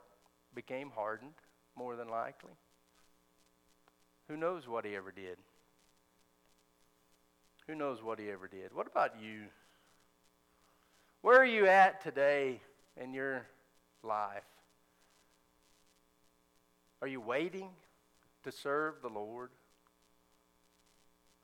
became 0.56 0.92
hardened, 0.96 1.34
more 1.76 1.98
than 1.98 2.08
likely. 2.08 2.54
Who 4.30 4.38
knows 4.38 4.66
what 4.66 4.86
he 4.86 4.96
ever 4.96 5.12
did? 5.12 5.38
Who 7.68 7.76
knows 7.76 8.02
what 8.02 8.20
he 8.20 8.32
ever 8.32 8.48
did? 8.48 8.74
What 8.74 8.88
about 8.88 9.22
you? 9.22 9.48
Where 11.24 11.40
are 11.40 11.46
you 11.46 11.68
at 11.68 12.04
today 12.04 12.60
in 13.02 13.14
your 13.14 13.46
life? 14.04 14.44
Are 17.02 17.08
you 17.08 17.22
waiting 17.22 17.70
to 18.44 18.52
serve 18.52 18.96
the 19.02 19.08
Lord? 19.08 19.50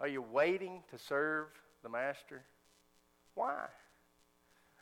Are 0.01 0.07
you 0.09 0.21
waiting 0.21 0.83
to 0.91 0.97
serve 0.97 1.47
the 1.81 1.87
Master? 1.87 2.43
Why? 3.35 3.67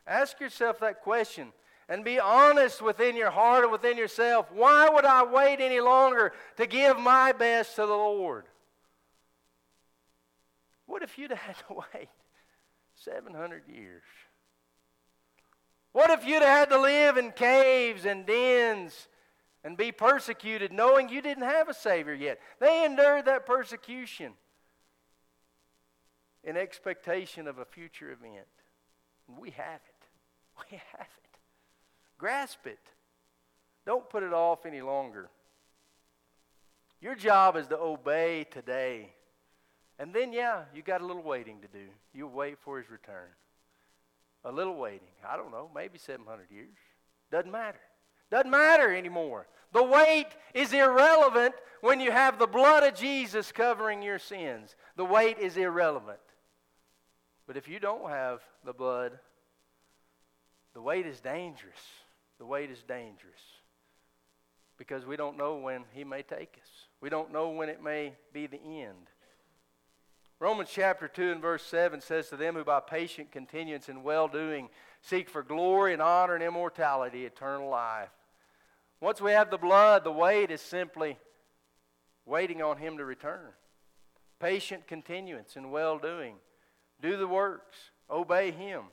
Ask 0.04 0.40
yourself 0.40 0.80
that 0.80 1.00
question 1.02 1.52
and 1.88 2.04
be 2.04 2.18
honest 2.18 2.82
within 2.82 3.14
your 3.14 3.30
heart 3.30 3.62
and 3.62 3.70
within 3.70 3.96
yourself. 3.96 4.50
Why 4.50 4.88
would 4.88 5.04
I 5.04 5.22
wait 5.22 5.60
any 5.60 5.78
longer 5.78 6.32
to 6.56 6.66
give 6.66 6.98
my 6.98 7.30
best 7.30 7.76
to 7.76 7.82
the 7.82 7.86
Lord? 7.86 8.46
What 10.86 11.04
if 11.04 11.16
you'd 11.16 11.30
had 11.30 11.54
to 11.68 11.84
wait 11.94 12.08
700 12.96 13.62
years? 13.68 14.02
What 15.92 16.10
if 16.10 16.26
you'd 16.26 16.42
had 16.42 16.70
to 16.70 16.78
live 16.78 17.16
in 17.16 17.32
caves 17.32 18.04
and 18.04 18.26
dens 18.26 19.08
and 19.64 19.76
be 19.76 19.92
persecuted 19.92 20.72
knowing 20.72 21.08
you 21.08 21.22
didn't 21.22 21.44
have 21.44 21.68
a 21.68 21.74
Savior 21.74 22.14
yet? 22.14 22.40
They 22.60 22.84
endured 22.84 23.24
that 23.24 23.46
persecution 23.46 24.32
in 26.44 26.56
expectation 26.56 27.48
of 27.48 27.58
a 27.58 27.64
future 27.64 28.10
event. 28.10 28.46
We 29.38 29.50
have 29.50 29.80
it. 29.86 29.94
We 30.70 30.76
have 30.92 31.06
it. 31.06 31.38
Grasp 32.18 32.66
it. 32.66 32.80
Don't 33.86 34.10
put 34.10 34.24
it 34.24 34.32
off 34.32 34.66
any 34.66 34.80
longer. 34.80 35.30
Your 37.00 37.14
job 37.14 37.56
is 37.56 37.68
to 37.68 37.78
obey 37.78 38.44
today. 38.50 39.12
And 40.00 40.12
then, 40.12 40.32
yeah, 40.32 40.64
you 40.74 40.82
got 40.82 41.00
a 41.00 41.06
little 41.06 41.22
waiting 41.22 41.60
to 41.60 41.68
do. 41.68 41.86
You 42.12 42.26
wait 42.26 42.58
for 42.58 42.78
his 42.78 42.90
return. 42.90 43.28
A 44.44 44.52
little 44.52 44.76
waiting. 44.76 45.08
I 45.28 45.36
don't 45.36 45.50
know, 45.50 45.70
maybe 45.74 45.98
700 45.98 46.50
years. 46.50 46.76
Doesn't 47.30 47.50
matter. 47.50 47.80
Doesn't 48.30 48.50
matter 48.50 48.94
anymore. 48.94 49.46
The 49.72 49.82
wait 49.82 50.26
is 50.54 50.72
irrelevant 50.72 51.54
when 51.80 52.00
you 52.00 52.10
have 52.10 52.38
the 52.38 52.46
blood 52.46 52.82
of 52.82 52.94
Jesus 52.94 53.52
covering 53.52 54.02
your 54.02 54.18
sins. 54.18 54.74
The 54.96 55.04
wait 55.04 55.38
is 55.38 55.56
irrelevant. 55.56 56.18
But 57.46 57.56
if 57.56 57.68
you 57.68 57.78
don't 57.78 58.08
have 58.10 58.40
the 58.64 58.72
blood, 58.72 59.18
the 60.74 60.82
wait 60.82 61.06
is 61.06 61.20
dangerous. 61.20 61.80
The 62.38 62.46
wait 62.46 62.70
is 62.70 62.82
dangerous 62.82 63.40
because 64.78 65.04
we 65.04 65.16
don't 65.16 65.36
know 65.36 65.56
when 65.56 65.84
He 65.92 66.04
may 66.04 66.22
take 66.22 66.56
us, 66.62 66.70
we 67.00 67.10
don't 67.10 67.32
know 67.32 67.50
when 67.50 67.68
it 67.68 67.82
may 67.82 68.14
be 68.32 68.46
the 68.46 68.60
end. 68.60 69.10
Romans 70.40 70.70
chapter 70.72 71.08
2 71.08 71.32
and 71.32 71.42
verse 71.42 71.64
7 71.64 72.00
says 72.00 72.28
to 72.28 72.36
them 72.36 72.54
who 72.54 72.62
by 72.62 72.78
patient 72.78 73.32
continuance 73.32 73.88
in 73.88 74.04
well 74.04 74.28
doing 74.28 74.68
seek 75.02 75.28
for 75.28 75.42
glory 75.42 75.92
and 75.92 76.00
honor 76.00 76.34
and 76.34 76.44
immortality, 76.44 77.24
eternal 77.24 77.68
life. 77.68 78.10
Once 79.00 79.20
we 79.20 79.32
have 79.32 79.50
the 79.50 79.58
blood, 79.58 80.04
the 80.04 80.12
wait 80.12 80.50
is 80.50 80.60
simply 80.60 81.18
waiting 82.24 82.62
on 82.62 82.76
Him 82.76 82.98
to 82.98 83.04
return. 83.04 83.50
Patient 84.38 84.86
continuance 84.86 85.56
in 85.56 85.70
well 85.70 85.98
doing. 85.98 86.36
Do 87.00 87.16
the 87.16 87.26
works, 87.26 87.76
obey 88.08 88.52
Him. 88.52 88.84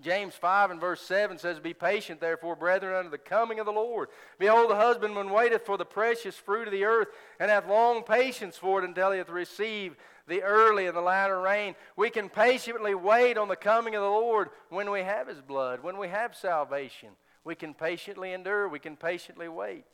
James 0.00 0.34
5 0.34 0.70
and 0.70 0.80
verse 0.80 1.00
7 1.02 1.38
says, 1.38 1.58
Be 1.58 1.74
patient, 1.74 2.20
therefore, 2.20 2.54
brethren, 2.54 2.94
unto 2.94 3.10
the 3.10 3.18
coming 3.18 3.58
of 3.58 3.66
the 3.66 3.72
Lord. 3.72 4.08
Behold, 4.38 4.70
the 4.70 4.76
husbandman 4.76 5.30
waiteth 5.30 5.66
for 5.66 5.76
the 5.76 5.84
precious 5.84 6.36
fruit 6.36 6.68
of 6.68 6.72
the 6.72 6.84
earth, 6.84 7.08
and 7.40 7.50
hath 7.50 7.66
long 7.66 8.04
patience 8.04 8.56
for 8.56 8.80
it 8.80 8.84
until 8.84 9.10
he 9.10 9.18
hath 9.18 9.28
received 9.28 9.96
the 10.28 10.42
early 10.42 10.86
and 10.86 10.96
the 10.96 11.00
latter 11.00 11.40
rain. 11.40 11.74
We 11.96 12.10
can 12.10 12.28
patiently 12.28 12.94
wait 12.94 13.38
on 13.38 13.48
the 13.48 13.56
coming 13.56 13.94
of 13.94 14.02
the 14.02 14.08
Lord 14.08 14.50
when 14.68 14.90
we 14.90 15.00
have 15.00 15.28
his 15.28 15.40
blood, 15.40 15.82
when 15.82 15.98
we 15.98 16.08
have 16.08 16.36
salvation. 16.36 17.10
We 17.44 17.54
can 17.54 17.74
patiently 17.74 18.32
endure, 18.32 18.68
we 18.68 18.78
can 18.78 18.96
patiently 18.96 19.48
wait. 19.48 19.86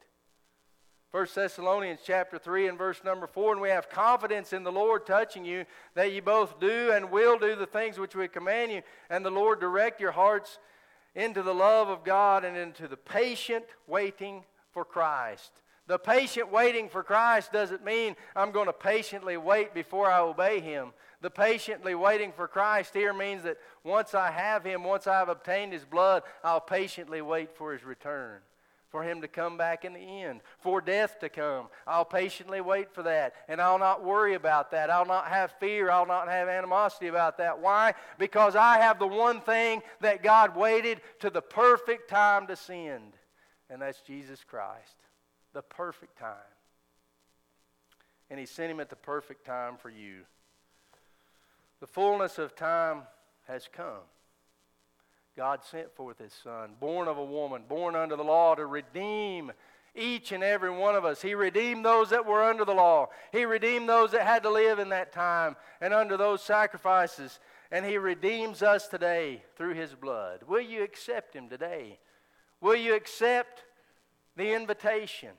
1 1.12 1.28
Thessalonians 1.32 2.00
chapter 2.04 2.40
3 2.40 2.66
and 2.66 2.76
verse 2.76 3.04
number 3.04 3.28
4, 3.28 3.52
and 3.52 3.60
we 3.60 3.68
have 3.68 3.88
confidence 3.88 4.52
in 4.52 4.64
the 4.64 4.72
Lord 4.72 5.06
touching 5.06 5.44
you 5.44 5.64
that 5.94 6.12
you 6.12 6.20
both 6.20 6.58
do 6.58 6.90
and 6.92 7.12
will 7.12 7.38
do 7.38 7.54
the 7.54 7.66
things 7.66 8.00
which 8.00 8.16
we 8.16 8.26
command 8.26 8.72
you, 8.72 8.82
and 9.08 9.24
the 9.24 9.30
Lord 9.30 9.60
direct 9.60 10.00
your 10.00 10.10
hearts 10.10 10.58
into 11.14 11.42
the 11.42 11.54
love 11.54 11.88
of 11.88 12.02
God 12.02 12.44
and 12.44 12.56
into 12.56 12.88
the 12.88 12.96
patient 12.96 13.64
waiting 13.86 14.42
for 14.72 14.84
Christ. 14.84 15.52
The 15.86 15.98
patient 15.98 16.50
waiting 16.50 16.88
for 16.88 17.02
Christ 17.02 17.52
doesn't 17.52 17.84
mean 17.84 18.16
I'm 18.34 18.52
going 18.52 18.66
to 18.66 18.72
patiently 18.72 19.36
wait 19.36 19.74
before 19.74 20.10
I 20.10 20.20
obey 20.20 20.60
Him. 20.60 20.92
The 21.20 21.30
patiently 21.30 21.94
waiting 21.94 22.32
for 22.32 22.48
Christ 22.48 22.94
here 22.94 23.12
means 23.12 23.42
that 23.42 23.58
once 23.82 24.14
I 24.14 24.30
have 24.30 24.64
Him, 24.64 24.84
once 24.84 25.06
I've 25.06 25.28
obtained 25.28 25.72
His 25.72 25.84
blood, 25.84 26.22
I'll 26.42 26.60
patiently 26.60 27.20
wait 27.20 27.56
for 27.56 27.72
His 27.72 27.84
return 27.84 28.40
for 28.94 29.02
him 29.02 29.22
to 29.22 29.26
come 29.26 29.56
back 29.56 29.84
in 29.84 29.92
the 29.92 30.22
end, 30.22 30.40
for 30.60 30.80
death 30.80 31.18
to 31.18 31.28
come. 31.28 31.66
I'll 31.84 32.04
patiently 32.04 32.60
wait 32.60 32.94
for 32.94 33.02
that, 33.02 33.34
and 33.48 33.60
I'll 33.60 33.80
not 33.80 34.04
worry 34.04 34.34
about 34.34 34.70
that. 34.70 34.88
I'll 34.88 35.04
not 35.04 35.26
have 35.26 35.50
fear. 35.58 35.90
I'll 35.90 36.06
not 36.06 36.28
have 36.28 36.46
animosity 36.46 37.08
about 37.08 37.38
that. 37.38 37.58
Why? 37.58 37.94
Because 38.20 38.54
I 38.54 38.78
have 38.78 39.00
the 39.00 39.08
one 39.08 39.40
thing 39.40 39.82
that 40.00 40.22
God 40.22 40.54
waited 40.54 41.00
to 41.18 41.30
the 41.30 41.42
perfect 41.42 42.08
time 42.08 42.46
to 42.46 42.54
send, 42.54 43.14
and 43.68 43.82
that's 43.82 44.00
Jesus 44.02 44.44
Christ. 44.44 44.94
The 45.54 45.62
perfect 45.62 46.18
time. 46.18 46.34
And 48.28 48.38
he 48.38 48.46
sent 48.46 48.70
him 48.70 48.80
at 48.80 48.90
the 48.90 48.96
perfect 48.96 49.46
time 49.46 49.76
for 49.76 49.88
you. 49.88 50.22
The 51.80 51.86
fullness 51.86 52.38
of 52.38 52.56
time 52.56 53.02
has 53.46 53.68
come. 53.72 54.02
God 55.36 55.60
sent 55.64 55.94
forth 55.94 56.18
his 56.18 56.32
son, 56.32 56.72
born 56.78 57.08
of 57.08 57.18
a 57.18 57.24
woman, 57.24 57.62
born 57.68 57.96
under 57.96 58.16
the 58.16 58.22
law 58.22 58.54
to 58.54 58.66
redeem 58.66 59.52
each 59.94 60.32
and 60.32 60.42
every 60.42 60.70
one 60.70 60.96
of 60.96 61.04
us. 61.04 61.22
He 61.22 61.34
redeemed 61.34 61.84
those 61.84 62.10
that 62.10 62.26
were 62.26 62.42
under 62.42 62.64
the 62.64 62.74
law. 62.74 63.08
He 63.32 63.44
redeemed 63.44 63.88
those 63.88 64.10
that 64.12 64.26
had 64.26 64.42
to 64.42 64.50
live 64.50 64.78
in 64.78 64.88
that 64.90 65.12
time 65.12 65.56
and 65.80 65.94
under 65.94 66.16
those 66.16 66.42
sacrifices. 66.42 67.38
And 67.70 67.84
he 67.84 67.98
redeems 67.98 68.62
us 68.62 68.88
today 68.88 69.42
through 69.56 69.74
his 69.74 69.94
blood. 69.94 70.42
Will 70.48 70.60
you 70.60 70.82
accept 70.82 71.34
him 71.34 71.48
today? 71.48 71.98
Will 72.60 72.76
you 72.76 72.94
accept 72.94 73.64
the 74.36 74.52
invitation? 74.52 75.30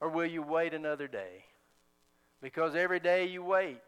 Or 0.00 0.08
will 0.08 0.26
you 0.26 0.42
wait 0.42 0.74
another 0.74 1.08
day? 1.08 1.44
Because 2.40 2.74
every 2.74 3.00
day 3.00 3.26
you 3.26 3.42
wait, 3.42 3.82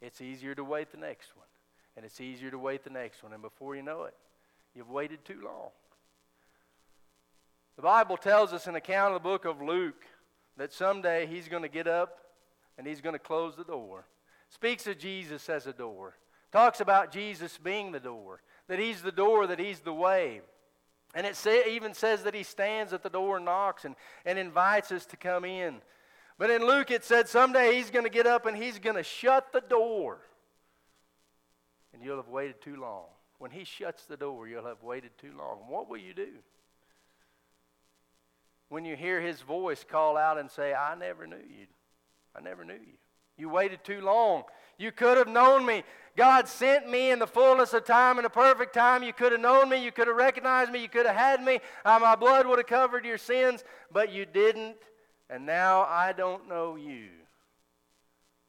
it's 0.00 0.20
easier 0.20 0.54
to 0.54 0.64
wait 0.64 0.90
the 0.90 0.98
next 0.98 1.36
one. 1.36 1.46
And 1.96 2.04
it's 2.04 2.20
easier 2.20 2.50
to 2.50 2.58
wait 2.58 2.84
the 2.84 2.90
next 2.90 3.22
one. 3.22 3.32
And 3.32 3.42
before 3.42 3.76
you 3.76 3.82
know 3.82 4.04
it, 4.04 4.14
You've 4.74 4.90
waited 4.90 5.24
too 5.24 5.40
long. 5.44 5.70
The 7.76 7.82
Bible 7.82 8.16
tells 8.16 8.52
us 8.52 8.66
in 8.66 8.72
the 8.72 8.78
account 8.78 9.14
of 9.14 9.22
the 9.22 9.28
book 9.28 9.44
of 9.44 9.60
Luke 9.60 10.04
that 10.56 10.72
someday 10.72 11.26
he's 11.26 11.48
going 11.48 11.62
to 11.62 11.68
get 11.68 11.86
up 11.86 12.18
and 12.78 12.86
he's 12.86 13.00
going 13.00 13.14
to 13.14 13.18
close 13.18 13.56
the 13.56 13.64
door. 13.64 14.06
Speaks 14.48 14.86
of 14.86 14.98
Jesus 14.98 15.48
as 15.48 15.66
a 15.66 15.72
door. 15.72 16.16
Talks 16.52 16.80
about 16.80 17.12
Jesus 17.12 17.58
being 17.58 17.92
the 17.92 18.00
door, 18.00 18.42
that 18.68 18.78
he's 18.78 19.00
the 19.00 19.12
door, 19.12 19.46
that 19.46 19.58
he's 19.58 19.80
the 19.80 19.92
way. 19.92 20.42
And 21.14 21.26
it 21.26 21.36
say, 21.36 21.74
even 21.74 21.94
says 21.94 22.22
that 22.22 22.34
he 22.34 22.42
stands 22.42 22.92
at 22.92 23.02
the 23.02 23.10
door 23.10 23.36
and 23.36 23.44
knocks 23.44 23.84
and, 23.84 23.94
and 24.24 24.38
invites 24.38 24.90
us 24.92 25.04
to 25.06 25.16
come 25.16 25.44
in. 25.44 25.82
But 26.38 26.50
in 26.50 26.66
Luke 26.66 26.90
it 26.90 27.04
said 27.04 27.28
someday 27.28 27.76
he's 27.76 27.90
going 27.90 28.04
to 28.04 28.10
get 28.10 28.26
up 28.26 28.46
and 28.46 28.56
he's 28.56 28.78
going 28.78 28.96
to 28.96 29.02
shut 29.02 29.52
the 29.52 29.60
door. 29.60 30.18
And 31.92 32.02
you'll 32.02 32.16
have 32.16 32.28
waited 32.28 32.62
too 32.62 32.76
long. 32.76 33.04
When 33.38 33.50
he 33.50 33.64
shuts 33.64 34.06
the 34.06 34.16
door, 34.16 34.48
you'll 34.48 34.66
have 34.66 34.82
waited 34.82 35.10
too 35.18 35.32
long. 35.36 35.58
What 35.68 35.88
will 35.88 35.98
you 35.98 36.14
do? 36.14 36.28
when 38.72 38.86
you 38.86 38.96
hear 38.96 39.20
his 39.20 39.42
voice 39.42 39.84
call 39.84 40.16
out 40.16 40.38
and 40.38 40.50
say, 40.50 40.72
I 40.72 40.94
never 40.94 41.26
knew 41.26 41.36
you. 41.36 41.66
I 42.34 42.40
never 42.40 42.64
knew 42.64 42.72
you. 42.72 42.96
You 43.42 43.48
waited 43.48 43.82
too 43.82 44.00
long. 44.00 44.44
You 44.78 44.92
could 44.92 45.18
have 45.18 45.26
known 45.26 45.66
me. 45.66 45.82
God 46.16 46.46
sent 46.46 46.88
me 46.88 47.10
in 47.10 47.18
the 47.18 47.26
fullness 47.26 47.74
of 47.74 47.84
time, 47.84 48.18
in 48.18 48.22
the 48.22 48.30
perfect 48.30 48.72
time. 48.72 49.02
You 49.02 49.12
could 49.12 49.32
have 49.32 49.40
known 49.40 49.68
me. 49.68 49.82
You 49.82 49.90
could 49.90 50.06
have 50.06 50.14
recognized 50.14 50.70
me. 50.70 50.80
You 50.80 50.88
could 50.88 51.06
have 51.06 51.16
had 51.16 51.42
me. 51.42 51.58
Uh, 51.84 51.98
my 52.00 52.14
blood 52.14 52.46
would 52.46 52.60
have 52.60 52.68
covered 52.68 53.04
your 53.04 53.18
sins, 53.18 53.64
but 53.90 54.12
you 54.12 54.26
didn't. 54.26 54.76
And 55.28 55.44
now 55.44 55.80
I 55.80 56.12
don't 56.12 56.48
know 56.48 56.76
you. 56.76 57.08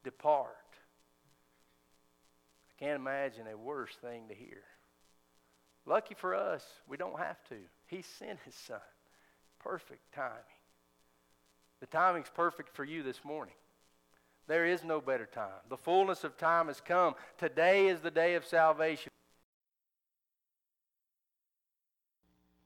Depart. 0.03 0.49
I 2.69 2.85
can't 2.85 2.95
imagine 2.95 3.47
a 3.51 3.57
worse 3.57 3.95
thing 3.99 4.27
to 4.27 4.35
hear. 4.35 4.61
Lucky 5.87 6.13
for 6.13 6.35
us, 6.35 6.63
we 6.87 6.97
don't 6.97 7.17
have 7.17 7.43
to. 7.49 7.55
He 7.87 8.03
sent 8.03 8.37
his 8.45 8.53
son. 8.53 8.77
Perfect 9.59 10.13
timing. 10.13 10.37
The 11.79 11.87
timing's 11.87 12.29
perfect 12.29 12.75
for 12.75 12.83
you 12.83 13.01
this 13.01 13.25
morning. 13.25 13.55
There 14.47 14.65
is 14.65 14.83
no 14.83 14.99
better 14.99 15.25
time. 15.25 15.61
The 15.69 15.77
fullness 15.77 16.23
of 16.23 16.37
time 16.37 16.67
has 16.67 16.81
come. 16.81 17.15
Today 17.37 17.87
is 17.87 18.01
the 18.01 18.11
day 18.11 18.35
of 18.35 18.45
salvation. 18.45 19.09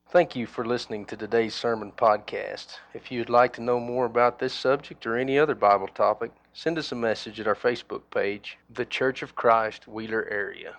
Thank 0.10 0.36
you 0.36 0.48
for 0.48 0.66
listening 0.66 1.06
to 1.08 1.18
today's 1.18 1.54
sermon 1.54 1.92
podcast. 1.92 2.78
If 2.94 3.12
you'd 3.12 3.30
like 3.30 3.54
to 3.54 3.62
know 3.62 3.80
more 3.80 4.06
about 4.06 4.40
this 4.40 4.54
subject 4.54 5.06
or 5.06 5.18
any 5.18 5.38
other 5.38 5.54
Bible 5.54 5.90
topic, 5.90 6.32
send 6.54 6.80
us 6.80 6.92
a 6.92 6.96
message 6.96 7.40
at 7.40 7.48
our 7.48 7.56
Facebook 7.56 8.04
page, 8.10 8.58
The 8.74 8.86
Church 8.86 9.22
of 9.22 9.36
Christ, 9.36 9.88
Wheeler 9.88 10.28
Area. 10.32 10.76